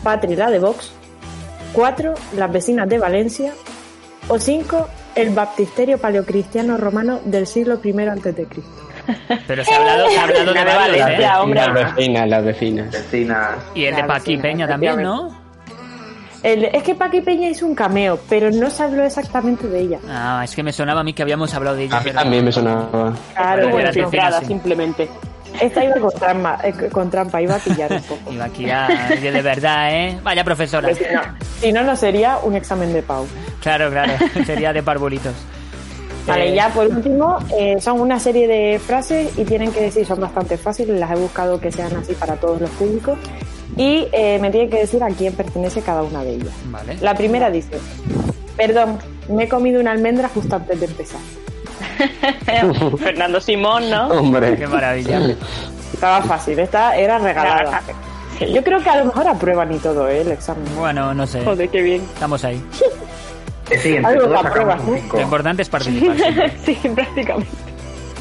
[0.04, 0.92] Patri la de Vox.
[1.72, 3.52] Cuatro, las vecinas de Valencia.
[4.28, 8.70] O cinco, el baptisterio paleocristiano romano del siglo I antes de Cristo.
[9.46, 11.18] Pero se ha hablado, se ha hablado de varios, ¿eh?
[11.54, 12.90] Las vecinas, las vecinas.
[12.92, 13.48] Vecinas.
[13.74, 15.38] Y el de Paqui Peña también, ¿no?
[16.42, 19.98] El- es que Paqui Peña hizo un cameo, pero no se habló exactamente de ella.
[20.08, 21.96] Ah, es que me sonaba a mí que habíamos hablado de ella.
[21.96, 23.12] A mí pero- también me sonaba.
[23.34, 25.08] Claro, Bueno, bueno, era simplemente.
[25.60, 28.32] Esta iba con trampa, eh, con trampa, iba a pillar un poco.
[28.32, 29.08] Iba a...
[29.12, 30.18] oye, de verdad, ¿eh?
[30.22, 30.88] Vaya profesora.
[30.88, 31.20] Pues si, no,
[31.60, 33.26] si no, no sería un examen de Pau.
[33.60, 34.12] Claro, claro.
[34.46, 35.34] Sería de parvulitos.
[36.26, 40.06] Vale, Eh, ya por último, eh, son una serie de frases y tienen que decir,
[40.06, 43.18] son bastante fáciles, las he buscado que sean así para todos los públicos.
[43.76, 46.52] Y eh, me tienen que decir a quién pertenece cada una de ellas.
[46.66, 46.96] Vale.
[47.00, 47.78] La primera dice,
[48.56, 48.98] perdón,
[49.28, 51.20] me he comido una almendra justo antes de empezar.
[52.98, 54.08] Fernando Simón, ¿no?
[54.08, 54.56] Hombre.
[54.56, 55.20] Qué maravilla.
[55.92, 57.82] Estaba fácil, esta era regalada.
[58.40, 60.22] Yo creo que a lo mejor aprueban y todo, ¿eh?
[60.22, 60.64] El examen.
[60.76, 61.44] Bueno, no sé.
[61.44, 62.02] Joder, qué bien.
[62.14, 62.62] Estamos ahí.
[63.78, 64.96] Sí, Algo todos apruebas, ¿no?
[65.12, 66.16] Lo importante es participar.
[66.16, 66.52] siempre.
[66.64, 67.52] sí, prácticamente.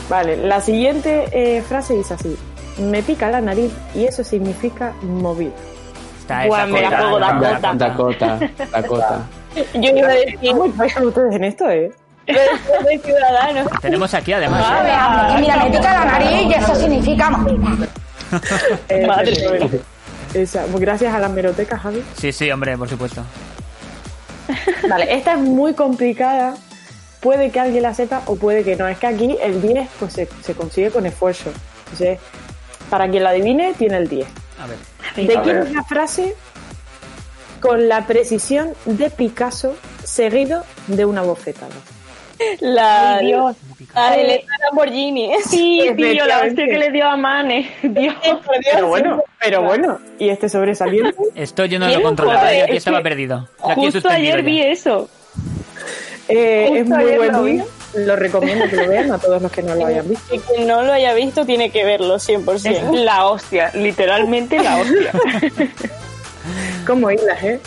[0.08, 2.38] Vale, la siguiente eh, frase dice así.
[2.78, 5.54] Me pica la nariz y eso significa movido.
[6.20, 6.90] Está Buah, esa me la.
[6.90, 7.74] Dakota.
[7.74, 8.40] Dakota,
[8.72, 9.28] Dakota.
[9.74, 10.66] Yo iba a decir, ¿Cómo
[11.08, 11.92] ustedes en esto, eh?
[12.34, 13.68] De ciudadanos.
[13.82, 14.62] Tenemos aquí además.
[14.62, 14.90] ¿eh?
[14.92, 17.32] Ah, Y mira, me pica la nariz y eso significa.
[18.90, 19.34] Eh, Madre
[20.36, 22.04] esa, pues gracias a la meroteca, Javi.
[22.16, 23.24] Sí, sí, hombre, por supuesto.
[24.88, 26.54] Vale, esta es muy complicada.
[27.22, 28.88] Puede que alguien la sepa o puede que no.
[28.88, 31.52] Es que aquí el 10 pues, se, se consigue con esfuerzo.
[31.86, 32.20] Entonces,
[32.92, 34.28] para quien la adivine, tiene el 10.
[34.62, 34.78] A ver.
[35.28, 35.68] ¿De A quién ver.
[35.68, 36.36] es la frase?
[37.60, 41.74] Con la precisión de Picasso, seguido de una bofetada.
[42.62, 43.56] La, Ay, Dios.
[43.94, 45.32] la de Elena Lamborghini.
[45.46, 46.66] Sí, tío, la hostia Efectivamente.
[46.68, 47.72] que le dio a Mane.
[47.84, 48.16] Dios.
[48.72, 50.00] Pero bueno, pero bueno.
[50.18, 51.16] ¿Y este sobresaliente?
[51.36, 53.50] Esto yo no lo controlaba, yo aquí es estaba perdido.
[53.64, 54.42] Aquí Justo ayer ya.
[54.42, 55.10] vi eso.
[56.28, 57.66] Eh, es muy buen lo.
[57.96, 60.36] Lo recomiendo que lo vean a todos los que no lo hayan visto.
[60.36, 62.70] Y quien no lo haya visto tiene que verlo 100%.
[62.72, 65.12] Es la hostia, literalmente la hostia.
[66.86, 67.60] Como hilas, ¿eh?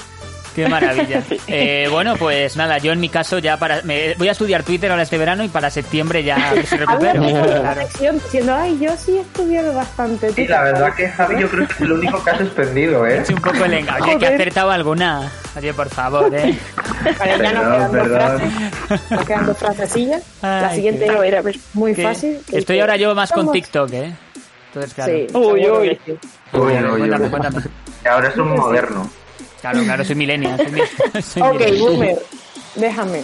[0.55, 1.23] Qué maravilla.
[1.49, 4.91] Eh, bueno, pues nada, yo en mi caso ya para me, voy a estudiar Twitter
[4.91, 7.23] ahora este verano y para septiembre ya a ver si recupero.
[7.23, 10.33] Diciendo, ay, yo sí he estudiado bastante.
[10.33, 13.19] Sí, la verdad que Javi yo creo que es el único que ha suspendido, ¿eh?
[13.19, 14.03] Es un poco el engaño.
[14.05, 14.35] Oye, que he Joder.
[14.41, 15.31] acertado alguna.
[15.57, 16.59] Oye, por favor, ¿eh?
[17.19, 19.11] Vale, ya nos quedan dos frases.
[19.11, 20.23] Nos quedan dos frasecillas.
[20.43, 21.43] la siguiente qué- era
[21.75, 22.39] muy Que fácil.
[22.49, 24.13] que Estoy ahora yo más con TikTok, ¿eh?
[24.69, 25.13] Entonces, claro.
[25.13, 26.01] Sí, Uy, uy.
[26.07, 26.13] sí.
[26.53, 26.99] Uy, uy, uy.
[27.09, 27.63] cuéntame, cuéntame.
[28.11, 29.11] Ahora es un moderno.
[29.63, 30.59] Claro, claro, soy millennial.
[31.25, 31.79] Soy, Ok, millennial.
[31.79, 32.19] boomer,
[32.77, 33.23] déjame.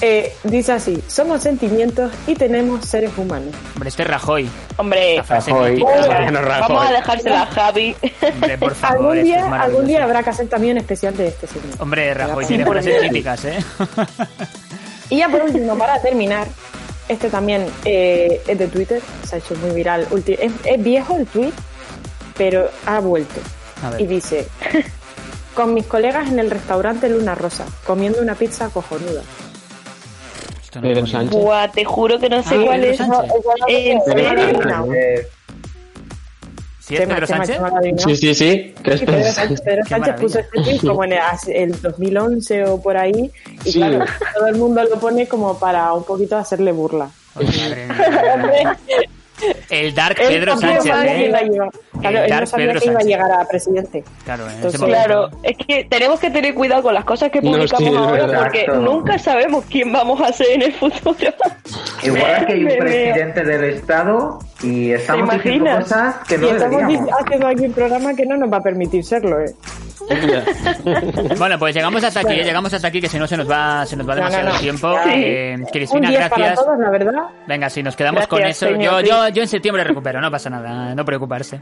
[0.00, 3.54] Eh, dice así, somos sentimientos y tenemos seres humanos.
[3.74, 4.50] Hombre, este es Rajoy.
[4.76, 6.60] Hombre, Rajoy, Rajoy.
[6.60, 7.96] vamos a dejársela a Javi.
[8.34, 8.96] Hombre, por favor.
[8.98, 11.66] Algún es día, algún día habrá que hacer también un especial de este señor.
[11.78, 13.58] Hombre, Rajoy tiene frases típicas, ¿eh?
[15.10, 16.48] Y ya por último, para terminar,
[17.08, 20.06] este también eh, es de Twitter, se ha hecho muy viral.
[20.26, 21.52] Es, es viejo el tweet,
[22.36, 23.40] pero ha vuelto.
[23.84, 24.00] A ver.
[24.00, 24.48] Y dice,
[25.54, 29.22] con mis colegas en el restaurante Luna Rosa, comiendo una pizza cojonuda.
[30.80, 31.30] Pedro Sánchez.
[31.40, 32.96] Buah, te juro que no sé Ah, cuál Pedro es.
[32.98, 33.32] Sánchez.
[33.68, 34.86] ¿En serio?
[36.80, 37.58] ¿Sí es Pedro Sánchez?
[37.98, 38.74] Sí, sí, sí.
[38.82, 39.60] ¿Qué es Sí, Pedro Pedro Sánchez?
[39.62, 43.30] Pedro puso este tweet como en el, el 2011 o por ahí
[43.64, 43.78] y Sí.
[43.78, 44.04] claro,
[44.36, 47.08] todo el mundo lo pone como para un poquito hacerle burla.
[47.36, 48.78] Oye, madre mía.
[49.70, 51.18] El Dark Pedro Sánchez, ¿eh?
[51.18, 51.70] llegar-
[52.00, 54.04] Claro, El él no Dark sabía Pedro que iba a llegar a presidente.
[54.24, 54.80] Claro, en Entonces.
[54.82, 58.26] Claro, es que tenemos que tener cuidado con las cosas que No, publicamos sí, ahora
[58.26, 58.38] verdad.
[58.42, 61.32] porque nunca sabemos quién vamos a ser en el futuro.
[62.02, 66.50] Igual que hay un presidente del Estado y estamos ¿Te diciendo cosas que no y
[66.50, 67.10] estamos deberíamos.
[67.20, 69.54] haciendo aquí un programa que no nos va a permitir serlo, ¿eh?
[71.38, 72.42] Bueno, pues llegamos hasta aquí, Bueno.
[72.42, 72.44] ¿eh?
[72.44, 74.52] llegamos hasta aquí, que si no se nos va, se nos va No, no, demasiado
[74.54, 74.60] no.
[74.60, 74.94] tiempo.
[75.04, 75.10] Sí.
[75.14, 76.64] Eh, Un Cristina, 10 para gracias.
[76.64, 77.12] todos, la verdad.
[77.46, 78.80] Venga, si nos quedamos con Gracias, eso.
[78.80, 81.60] Yo, yo, yo en septiembre recupero, no pasa nada, no preocuparse.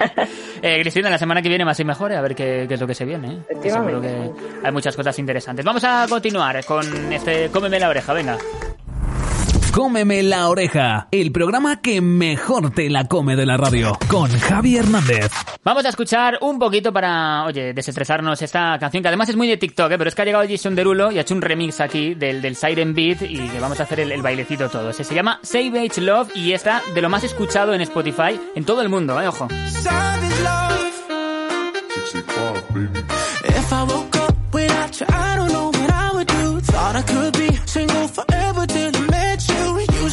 [0.62, 2.86] eh, Cristina, la semana que viene más y mejor, a ver qué, qué es lo
[2.86, 3.40] que se viene.
[3.48, 3.56] ¿eh?
[3.62, 4.30] Que Seguro que
[4.62, 5.64] hay muchas cosas interesantes.
[5.64, 8.38] Vamos a continuar con este Cómeme la oreja, venga.
[9.74, 14.76] Cómeme la oreja, el programa que mejor te la come de la radio, con Javi
[14.76, 15.32] Hernández.
[15.64, 19.56] Vamos a escuchar un poquito para, oye, desestresarnos esta canción, que además es muy de
[19.56, 19.98] TikTok, ¿eh?
[19.98, 22.54] pero es que ha llegado Jason Derulo y ha hecho un remix aquí del, del
[22.54, 24.92] Siren Beat y que vamos a hacer el, el bailecito todo.
[24.92, 28.64] Se, se llama Save Age Love y está de lo más escuchado en Spotify en
[28.64, 29.26] todo el mundo, ¿eh?
[29.26, 29.48] Ojo.
[29.70, 30.84] Savage love.
[33.48, 36.60] If I woke up without you, I don't know what I would do.
[36.60, 38.93] Thought I could be single forever till I met you.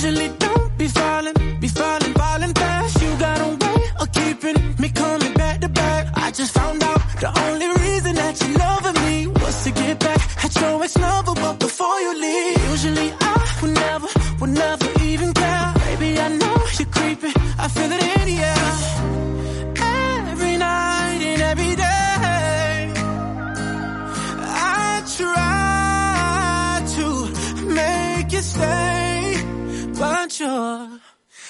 [0.04, 3.00] Usually don't be falling, be falling, falling fast.
[3.04, 6.08] You got a way of keeping me coming back to back.
[6.16, 10.44] I just found out the only reason that you're loving me was to get back
[10.44, 14.08] at your ex-lover, but before you leave, usually I would never,
[14.40, 15.74] would never even care.
[15.86, 18.72] Baby, I know you're creeping, I feel it in the air.
[20.32, 22.94] Every night and every day.
[24.50, 27.06] I try to
[27.68, 29.01] make you stay,
[30.40, 31.00] you're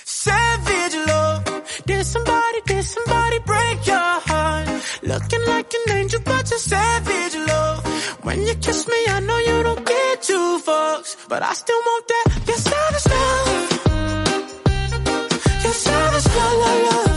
[0.06, 1.44] savage love.
[1.86, 4.68] Did somebody, did somebody break your heart?
[5.04, 7.86] Looking like an angel, but you're savage love.
[8.24, 12.08] When you kiss me, I know you don't get two fucks, but I still want
[12.08, 12.26] that.
[12.48, 13.50] Your savage love.
[15.64, 17.11] Your savage love, love, love.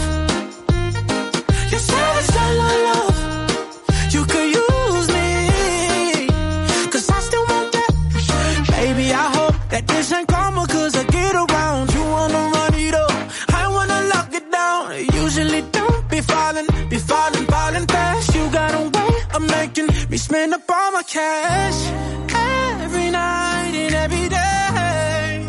[21.14, 21.80] Cash.
[22.82, 25.46] Every night and every day.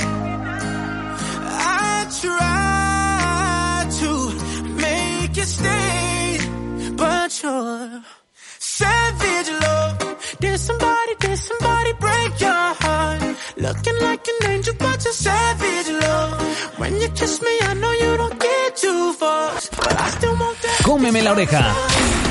[1.83, 4.11] I try to
[4.83, 6.37] make you stay,
[7.01, 8.03] but you're
[8.59, 9.97] savage love.
[10.43, 13.21] Did somebody, did somebody break your heart?
[13.57, 16.33] Looking like an angel, but you're savage love.
[16.79, 20.57] When you kiss me, I know you don't get two fucks, but I still want
[20.63, 20.77] that.
[20.87, 22.24] Cómeme la oreja.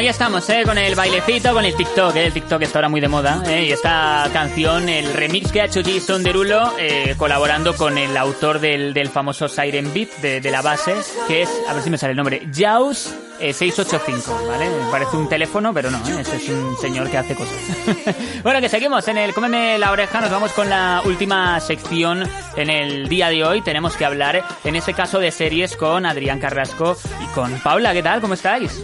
[0.00, 0.62] Aquí estamos, ¿eh?
[0.64, 2.24] Con el bailecito, con el TikTok, ¿eh?
[2.24, 3.66] El TikTok está ahora muy de moda, ¿eh?
[3.66, 8.60] Y esta canción, el remix que ha hecho Jason Derulo, eh, colaborando con el autor
[8.60, 10.94] del, del famoso Siren Beat, de, de la base,
[11.28, 14.70] que es, a ver si me sale el nombre, Jaws eh, 685, ¿vale?
[14.90, 16.20] Parece un teléfono, pero no, ¿eh?
[16.20, 17.58] Este es un señor que hace cosas.
[18.42, 22.26] bueno, que seguimos en el Cómeme la oreja, nos vamos con la última sección
[22.56, 23.60] en el día de hoy.
[23.60, 27.92] Tenemos que hablar, en este caso, de series con Adrián Carrasco y con Paula.
[27.92, 28.22] ¿Qué tal?
[28.22, 28.80] ¿Cómo estáis?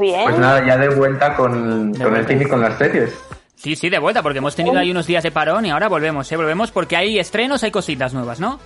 [0.00, 0.24] Bien.
[0.24, 3.10] Pues nada, ya de vuelta con, con el cine y con las series.
[3.54, 6.30] Sí, sí, de vuelta, porque hemos tenido ahí unos días de parón y ahora volvemos,
[6.30, 6.36] ¿eh?
[6.36, 8.60] Volvemos porque hay estrenos, hay cositas nuevas, ¿no?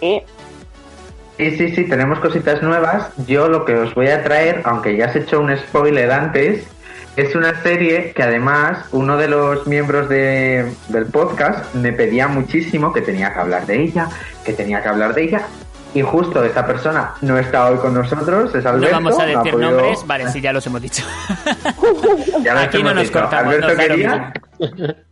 [0.00, 3.08] Sí, sí, sí, tenemos cositas nuevas.
[3.26, 6.64] Yo lo que os voy a traer, aunque ya has hecho un spoiler antes,
[7.16, 12.92] es una serie que además uno de los miembros de- del podcast me pedía muchísimo
[12.92, 14.08] que tenía que hablar de ella,
[14.44, 15.46] que tenía que hablar de ella.
[15.94, 18.88] Y justo esta persona no está hoy con nosotros, es Alberto.
[18.96, 21.04] no vamos a decir nombres, vale, sí, ya los hemos dicho.
[22.42, 23.20] Ya lo Aquí no nos dicho.
[23.20, 24.32] cortamos, Alberto quería.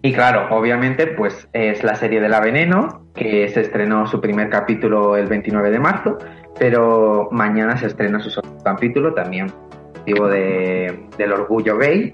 [0.00, 4.48] Y claro, obviamente, pues es la serie de La Veneno, que se estrenó su primer
[4.48, 6.18] capítulo el 29 de marzo,
[6.56, 9.52] pero mañana se estrena su segundo capítulo también,
[9.96, 12.12] motivo de, del orgullo gay.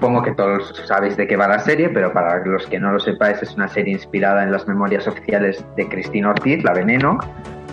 [0.00, 2.98] Supongo que todos sabéis de qué va la serie, pero para los que no lo
[2.98, 7.18] sepáis, es una serie inspirada en las memorias oficiales de Cristina Ortiz, La Veneno,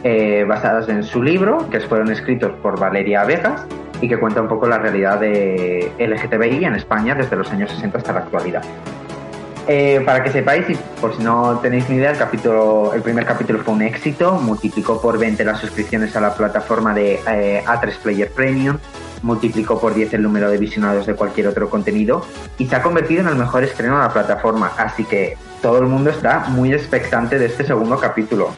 [0.04, 3.66] eh, basadas en su libro, que fueron escritos por Valeria Vegas
[4.02, 7.98] y que cuenta un poco la realidad de LGTBI en España desde los años 60
[7.98, 8.62] hasta la actualidad.
[9.70, 13.74] Eh, para que sepáis, y por si no tenéis ni idea, el, primer capítulo fue
[13.74, 18.78] un éxito, multiplicó por 20 las suscripciones a la plataforma de eh, A3 Player Premium,
[19.24, 22.26] multiplicó por 10 el número de visionados de cualquier otro contenido
[22.58, 25.86] y se ha convertido en el mejor estreno de la plataforma, así que todo el
[25.88, 28.56] mundo está muy expectante de este segundo capítulo.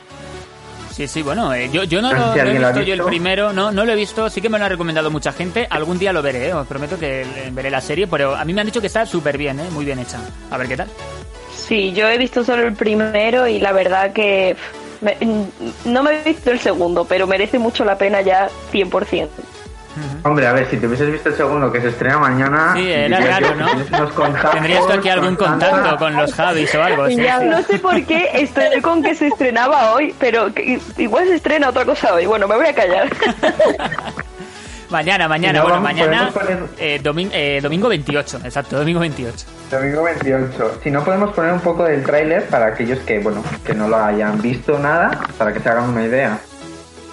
[0.92, 3.54] Sí, sí, bueno, eh, yo, yo no, lo, si he lo visto yo el primero,
[3.54, 6.12] no, no lo he visto, sí que me lo ha recomendado mucha gente, algún día
[6.12, 8.68] lo veré, eh, os prometo que eh, veré la serie, pero a mí me han
[8.68, 10.18] dicho que está súper bien, eh, muy bien hecha.
[10.52, 10.90] A ver qué tal.
[11.56, 14.58] Sí, yo he visto solo el primero y la verdad que
[15.00, 15.16] me-
[15.86, 19.30] no me he visto el segundo, pero merece mucho la pena ya 100%.
[20.24, 22.74] Hombre, a ver, si te hubieses visto el segundo que se estrena mañana...
[22.76, 24.10] Sí, era raro, que ¿no?
[24.14, 27.80] contactos, Tendrías tú aquí algún contacto con los Javis o algo, sí, Ya, no sé
[27.80, 32.14] por qué estoy con que se estrenaba hoy, pero que igual se estrena otra cosa
[32.14, 32.26] hoy.
[32.26, 33.10] Bueno, me voy a callar.
[34.90, 39.46] Mañana, mañana, no, bueno, vamos, mañana, podemos eh, domin- eh, domingo 28, exacto, domingo 28.
[39.70, 40.80] Domingo 28.
[40.84, 44.04] Si no podemos poner un poco del tráiler para aquellos que, bueno, que no lo
[44.04, 46.40] hayan visto nada, para que se hagan una idea.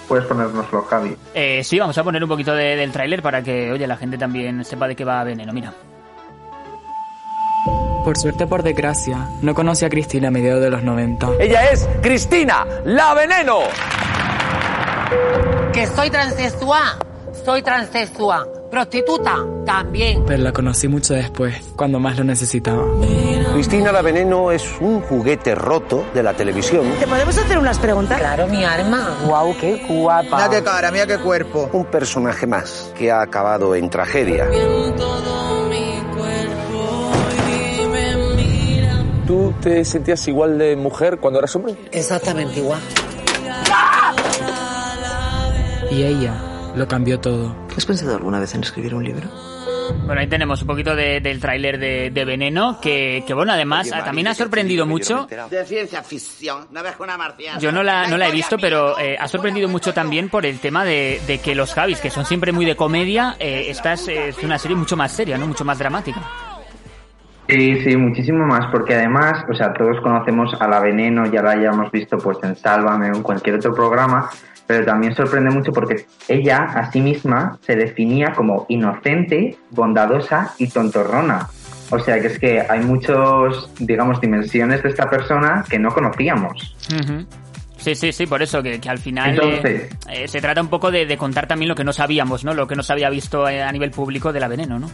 [0.07, 1.17] Puedes ponérnoslo, Javi.
[1.33, 4.17] Eh, sí, vamos a poner un poquito de- del tráiler para que, oye, la gente
[4.17, 5.73] también sepa de qué va Veneno, mira.
[8.05, 11.27] Por suerte por desgracia, no conocí a Cristina a mediados de los 90.
[11.39, 13.57] Ella es Cristina, la veneno.
[15.73, 16.97] Que soy transexual,
[17.43, 18.45] soy transexual.
[18.69, 20.23] Prostituta, también.
[20.25, 22.83] Pero la conocí mucho después, cuando más lo necesitaba.
[23.53, 26.85] Cristina la veneno es un juguete roto de la televisión.
[26.99, 28.19] ¿Te podemos hacer unas preguntas?
[28.19, 29.17] Claro, mi arma.
[29.25, 30.37] Guau, qué guapa.
[30.37, 31.69] Mira qué cara, mira qué cuerpo.
[31.71, 34.47] Un personaje más que ha acabado en tragedia.
[39.25, 41.75] ¿Tú te sentías igual de mujer cuando eras hombre?
[41.91, 42.79] Exactamente igual.
[45.89, 46.33] Y ella
[46.77, 47.55] lo cambió todo.
[47.75, 49.27] ¿Has pensado alguna vez en escribir un libro?
[50.05, 53.89] Bueno, ahí tenemos un poquito de- del tráiler de, de Veneno, que, que bueno, además
[53.93, 55.27] ah, también ha sorprendido mucho.
[55.49, 57.57] De ciencia ficción, no ves una marciana.
[57.59, 60.59] Yo no la, no la he visto, pero eh, ha sorprendido mucho también por el
[60.59, 64.07] tema de, de que los Javis, que son siempre muy de comedia, eh, esta es,
[64.09, 65.47] es una serie mucho más seria, ¿no?
[65.47, 66.21] Mucho más dramática.
[67.47, 71.51] Sí, sí, muchísimo más, porque además, o sea, todos conocemos a la Veneno, ya la
[71.51, 74.29] hayamos visto pues en Sálvame o en cualquier otro programa,
[74.67, 80.67] pero también sorprende mucho porque ella a sí misma se definía como inocente, bondadosa y
[80.67, 81.47] tontorrona.
[81.89, 86.75] O sea que es que hay muchos, digamos, dimensiones de esta persona que no conocíamos.
[87.77, 90.67] Sí, sí, sí, por eso que, que al final eh, Entonces- eh, se trata un
[90.67, 92.53] poco de, de contar también lo que no sabíamos, ¿no?
[92.53, 94.89] Lo que no se había visto eh, a nivel público de la Veneno, ¿no?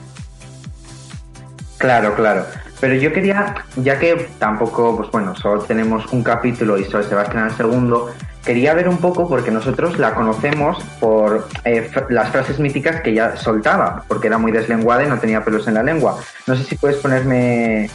[1.78, 2.46] Claro, claro.
[2.80, 7.16] Pero yo quería, ya que tampoco, pues bueno, solo tenemos un capítulo y solo se
[7.16, 8.10] va a estrenar el segundo,
[8.46, 13.12] quería ver un poco porque nosotros la conocemos por eh, fr- las frases míticas que
[13.12, 16.18] ella soltaba, porque era muy deslenguada y no tenía pelos en la lengua.
[16.48, 17.90] No sé si puedes ponerme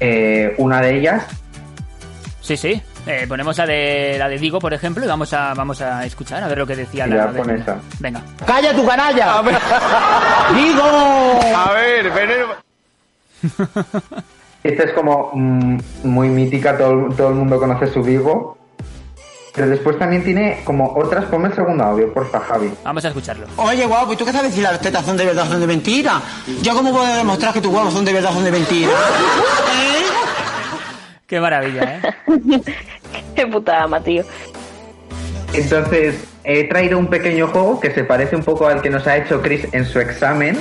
[0.00, 1.24] eh, una de ellas.
[2.40, 2.82] Sí, sí.
[3.06, 6.42] Eh, ponemos la de, la de Digo, por ejemplo, y vamos a, vamos a escuchar,
[6.44, 7.54] a ver lo que decía la Veneno.
[7.54, 7.76] esa.
[7.98, 8.20] Venga.
[8.46, 9.42] ¡Calla tu canalla!
[10.54, 11.40] ¡Digo!
[11.56, 12.46] A ver, veneno.
[14.62, 18.56] Esta es como mm, muy mítica, todo, todo el mundo conoce su Vigo.
[19.54, 22.72] Pero después también tiene como otras, ponme el segundo audio, porfa, Javi.
[22.84, 23.46] Vamos a escucharlo.
[23.56, 25.66] Oye, guapo, ¿y tú qué sabes si las tetas son de verdad o son de
[25.66, 26.22] mentira?
[26.62, 28.90] ¿Yo cómo puedo demostrar que tus huevos son de verdad o son de mentira?
[31.26, 32.12] Qué maravilla, ¿eh?
[33.34, 34.22] Qué puta ama, tío.
[35.54, 39.16] Entonces, he traído un pequeño juego que se parece un poco al que nos ha
[39.16, 40.58] hecho Chris en su examen.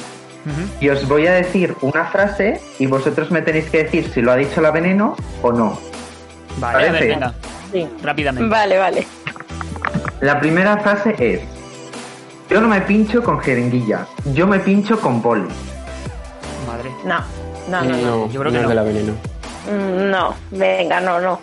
[0.80, 4.32] Y os voy a decir una frase y vosotros me tenéis que decir si lo
[4.32, 5.80] ha dicho la veneno o no.
[6.58, 7.34] Vale, a venga.
[7.72, 7.88] Sí.
[8.04, 8.50] Rápidamente.
[8.50, 9.08] Vale, vale.
[10.22, 11.42] La primera frase es:
[12.50, 15.48] Yo no me pincho con jeringuilla, yo me pincho con boli.
[16.68, 16.92] Madre.
[17.06, 17.20] No,
[17.70, 17.98] no, no.
[17.98, 18.30] no.
[18.32, 19.14] yo creo que no de la veneno.
[19.70, 21.40] Mm, No, venga, no, no.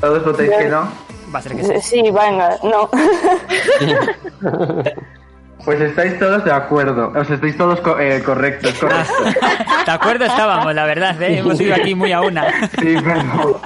[0.00, 0.88] ¿Todos votáis que no?
[1.34, 1.72] Va a ser que sí.
[1.82, 2.88] Sí, venga, no.
[5.64, 7.12] Pues estáis todos de acuerdo.
[7.14, 9.12] O sea, estáis todos co- eh, correctos, correcto.
[9.86, 11.38] De acuerdo estábamos, la verdad, ¿eh?
[11.38, 12.68] Hemos ido aquí muy a una.
[12.80, 13.60] Sí, pero.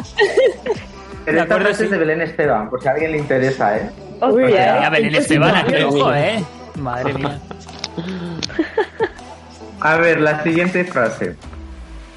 [1.26, 3.90] Pero esta frase es de Belén Esteban, por si a alguien le interesa, ¿eh?
[4.22, 6.42] Uy, O sea, Ya Belén Esteban, aquí, ojo, ¿eh?
[6.76, 7.38] Madre mía.
[9.80, 11.36] A ver, la siguiente frase.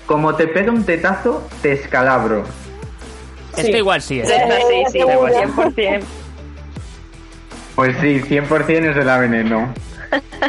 [0.06, 2.44] como te pega un tetazo, te escalabro.
[3.58, 4.26] Esto igual sí, ¿eh?
[4.26, 4.34] Sí,
[4.70, 5.82] sí, sí, igual sí.
[5.82, 6.02] 100%.
[7.76, 9.74] Pues sí, 100% es de la veneno.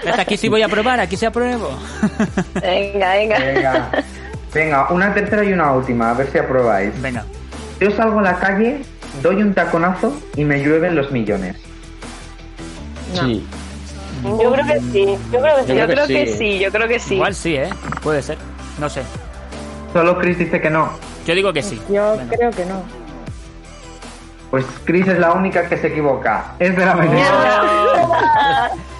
[0.04, 0.18] ¿Ves?
[0.18, 1.70] Aquí sí voy a probar, aquí sí apruebo.
[2.60, 3.38] Venga, venga.
[3.38, 3.90] Venga.
[4.54, 7.00] Venga, una tercera y una última, a ver si aprobáis.
[7.00, 7.24] Venga.
[7.80, 8.82] Yo salgo a la calle,
[9.22, 11.56] doy un taconazo y me llueven los millones.
[13.14, 13.44] Sí.
[14.22, 15.16] Yo creo que sí.
[15.32, 15.76] Yo creo que sí.
[15.78, 17.14] Yo creo que sí, yo creo que sí.
[17.14, 17.70] Igual sí, ¿eh?
[18.02, 18.36] Puede ser.
[18.78, 19.02] No sé.
[19.94, 20.90] Solo Chris dice que no.
[21.26, 21.80] Yo digo que sí.
[21.90, 22.82] Yo creo que no.
[24.50, 26.54] Pues Chris es la única que se equivoca.
[26.58, 27.20] Es de la veneno.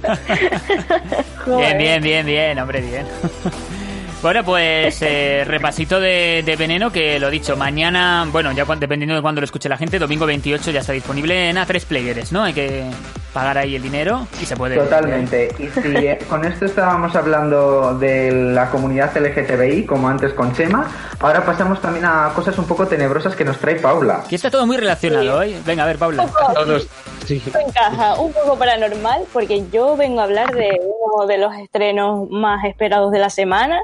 [1.46, 3.06] Bien, bien, bien, bien, hombre, bien.
[4.22, 9.22] Bueno, pues eh, repasito de, de Veneno, que lo dicho, mañana, bueno, ya dependiendo de
[9.22, 12.42] cuándo lo escuche la gente, domingo 28 ya está disponible en A3 Players, ¿no?
[12.42, 12.84] Hay que
[13.32, 14.76] pagar ahí el dinero y se puede...
[14.76, 15.54] Totalmente.
[15.58, 20.86] Y si eh, con esto estábamos hablando de la comunidad LGTBI, como antes con Chema,
[21.18, 24.22] ahora pasamos también a cosas un poco tenebrosas que nos trae Paula.
[24.24, 25.56] Aquí está todo muy relacionado hoy.
[25.64, 26.26] Venga, a ver, Paula.
[26.54, 26.88] Todos.
[27.26, 27.40] Sí.
[27.64, 32.64] encaja un poco paranormal porque yo vengo a hablar de uno de los estrenos más
[32.64, 33.80] esperados de la semana,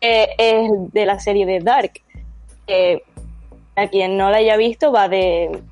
[0.00, 1.92] que es de la serie de Dark.
[2.66, 3.02] Que
[3.76, 5.62] a quien no la haya visto va de,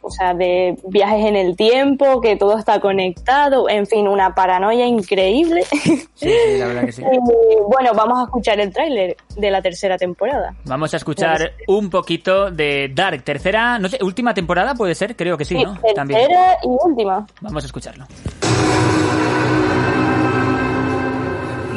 [0.00, 4.84] o sea, de viajes en el tiempo, que todo está conectado, en fin, una paranoia
[4.86, 5.62] increíble.
[5.72, 7.02] Sí, sí, la verdad que sí.
[7.12, 10.54] y bueno, vamos a escuchar el tráiler de la tercera temporada.
[10.64, 13.22] Vamos a escuchar un poquito de Dark.
[13.22, 15.78] Tercera, no sé, última temporada puede ser, creo que sí, ¿no?
[15.94, 16.20] También.
[16.20, 17.26] tercera y última.
[17.40, 18.06] Vamos a escucharlo.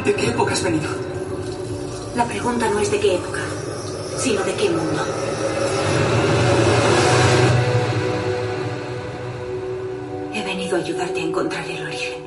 [0.04, 1.05] ¿De qué época has venido?
[2.16, 3.40] La pregunta no es de qué época,
[4.16, 5.04] sino de qué mundo.
[10.32, 12.22] He venido a ayudarte a encontrar el origen.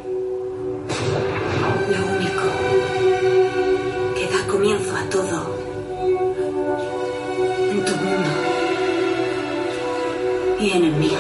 [1.90, 2.44] Lo único
[4.16, 5.58] que da comienzo a todo
[7.72, 8.30] en tu mundo
[10.60, 11.19] y en el mío.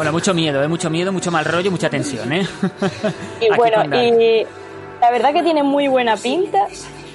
[0.00, 0.66] Bueno, mucho miedo, ¿eh?
[0.66, 2.46] Mucho miedo, mucho mal rollo, mucha tensión, ¿eh?
[3.38, 4.46] Y bueno, y
[4.98, 6.68] la verdad que tiene muy buena pinta.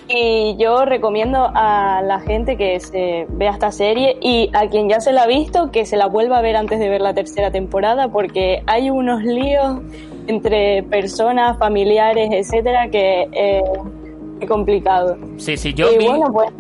[0.07, 4.99] Y yo recomiendo a la gente que se vea esta serie y a quien ya
[4.99, 7.49] se la ha visto que se la vuelva a ver antes de ver la tercera
[7.49, 9.79] temporada porque hay unos líos
[10.27, 13.63] entre personas, familiares, etcétera, que eh,
[14.39, 15.17] es complicado.
[15.38, 16.05] Sí, sí, yo y vi...
[16.05, 16.51] bueno, pues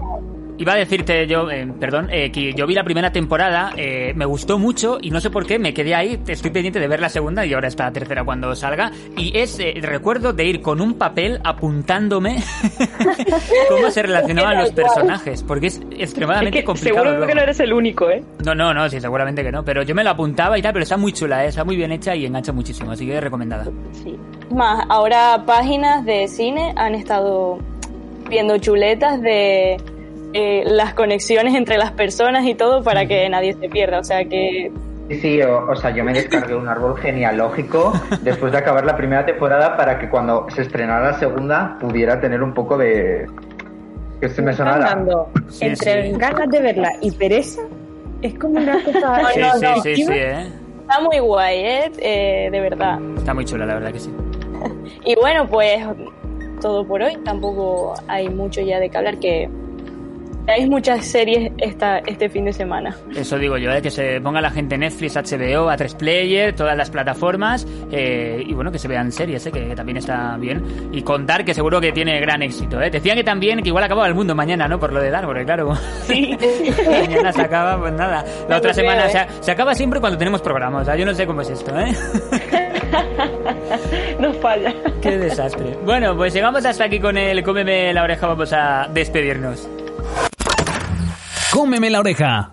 [0.57, 4.25] Iba a decirte yo, eh, perdón, eh, que yo vi la primera temporada, eh, me
[4.25, 7.09] gustó mucho y no sé por qué me quedé ahí, estoy pendiente de ver la
[7.09, 8.91] segunda y ahora está la tercera cuando salga.
[9.17, 12.37] Y es eh, recuerdo de ir con un papel apuntándome
[13.69, 16.95] cómo se relacionaban los personajes, porque es extremadamente Es que complicado.
[17.03, 17.27] seguro luego.
[17.27, 18.23] que no eres el único, ¿eh?
[18.45, 20.83] No, no, no, sí, seguramente que no, pero yo me la apuntaba y tal, pero
[20.83, 23.65] está muy chula, eh, está muy bien hecha y engancha muchísimo, así que recomendada.
[24.51, 27.59] más, ahora páginas de cine han estado
[28.29, 29.77] viendo chuletas de
[30.37, 33.99] eh, las conexiones entre las personas y todo para que nadie se pierda.
[33.99, 34.69] O sea que
[35.07, 38.97] Sí, sí, o, o sea, yo me descargué un árbol genealógico después de acabar la
[38.97, 43.27] primera temporada para que cuando se estrenara la segunda pudiera tener un poco de...
[44.19, 44.97] que se me sonara.
[45.61, 47.61] Entre ganas de verla y pereza,
[48.23, 49.31] es como una cosa.
[49.31, 50.51] Sí, no, sí, no, sí, sí, eh.
[50.81, 51.91] está muy guay, ¿eh?
[51.99, 52.99] Eh, de verdad.
[53.15, 54.11] Está muy chula, la verdad que sí.
[55.05, 55.85] Y bueno, pues
[56.61, 57.15] todo por hoy.
[57.23, 59.47] Tampoco hay mucho ya de que hablar, que
[60.47, 62.95] hay muchas series esta, este fin de semana.
[63.15, 63.81] Eso digo yo, ¿eh?
[63.81, 68.71] que se ponga la gente Netflix, HBO, A3 Player, todas las plataformas eh, y bueno,
[68.71, 69.51] que se vean series, ¿eh?
[69.51, 70.89] que también está bien.
[70.91, 72.81] Y contar que seguro que tiene gran éxito.
[72.81, 72.89] ¿eh?
[72.89, 74.79] Decían que también, que igual acababa el mundo mañana, ¿no?
[74.79, 75.69] Por lo de Dark, porque claro,
[76.09, 78.23] mañana se acaba, pues nada.
[78.49, 79.09] La otra creo, semana ¿eh?
[79.09, 81.77] se, se acaba siempre cuando tenemos programa, o sea, yo no sé cómo es esto,
[81.77, 81.93] ¿eh?
[84.19, 84.73] Nos falla.
[85.01, 85.77] Qué desastre.
[85.83, 89.67] Bueno, pues llegamos hasta aquí con el Cómeme la oreja, vamos a despedirnos.
[91.55, 92.49] Cómeme la oreja.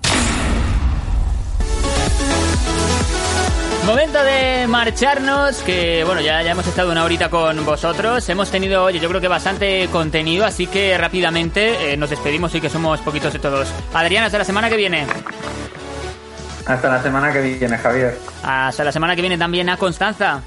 [3.85, 8.85] Momento de marcharnos, que bueno, ya, ya hemos estado una horita con vosotros, hemos tenido,
[8.85, 13.01] oye, yo creo que bastante contenido, así que rápidamente eh, nos despedimos y que somos
[13.01, 13.73] poquitos de todos.
[13.93, 15.05] Adrián, hasta la semana que viene.
[16.65, 18.17] Hasta la semana que viene, Javier.
[18.45, 20.43] Hasta la semana que viene también a Constanza.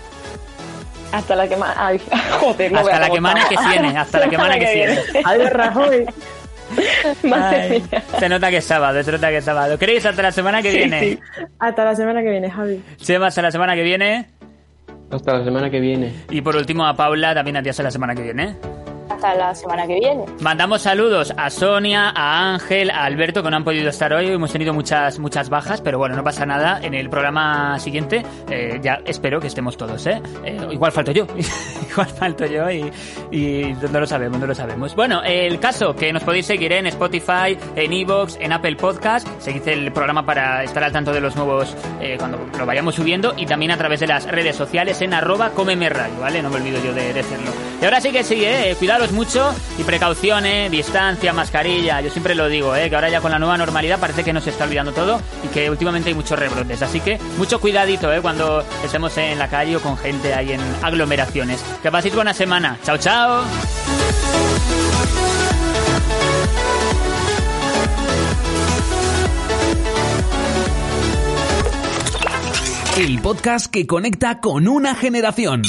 [1.11, 1.75] Hasta la que más.
[1.77, 2.01] Ay,
[2.39, 5.23] joder, no voy Hasta a la que que tiene, hasta la que mana que tiene.
[5.25, 6.05] Adiós, Rajoy.
[7.23, 8.03] Madre mía.
[8.19, 9.77] se nota que es sábado, se nota que es sábado.
[9.77, 10.99] ¿Queréis hasta la semana que Sí, viene?
[10.99, 11.19] sí.
[11.59, 12.83] Hasta la semana que viene, Javi.
[12.97, 14.27] Chema, hasta la semana que viene.
[15.11, 16.13] Hasta la semana que viene.
[16.31, 18.55] Y por último a Paula, también a ti hasta la semana que viene.
[19.09, 20.25] Hasta la semana que viene.
[20.41, 24.27] Mandamos saludos a Sonia, a Ángel, a Alberto que no han podido estar hoy.
[24.27, 26.79] Hemos tenido muchas muchas bajas, pero bueno, no pasa nada.
[26.81, 30.21] En el programa siguiente eh, ya espero que estemos todos, ¿eh?
[30.43, 31.25] Eh, igual falto yo,
[31.89, 34.95] igual falto yo y, no lo sabemos, no lo sabemos.
[34.95, 39.27] Bueno, el caso que nos podéis seguir en Spotify, en Evox, en Apple Podcast.
[39.39, 43.33] Seguid el programa para estar al tanto de los nuevos eh, cuando lo vayamos subiendo
[43.37, 46.41] y también a través de las redes sociales en arroba comemerradio, ¿vale?
[46.41, 47.51] No me olvido yo de decirlo.
[47.81, 48.75] Y ahora sí que sí, ¿eh?
[48.95, 50.69] Cuidaros mucho y precaución, ¿eh?
[50.69, 51.99] Distancia, mascarilla.
[51.99, 52.89] Yo siempre lo digo, ¿eh?
[52.89, 55.69] Que ahora ya con la nueva normalidad parece que nos está olvidando todo y que
[55.69, 56.81] últimamente hay muchos rebrotes.
[56.81, 58.21] Así que mucho cuidadito, ¿eh?
[58.21, 61.61] Cuando estemos en la calle o con gente ahí en aglomeraciones.
[61.83, 62.79] Que paséis buena semana.
[62.85, 63.43] Chao, chao.
[72.97, 75.63] El podcast que conecta con una generación.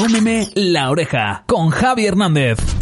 [0.00, 2.79] Cómeme la oreja con Javi Hernández.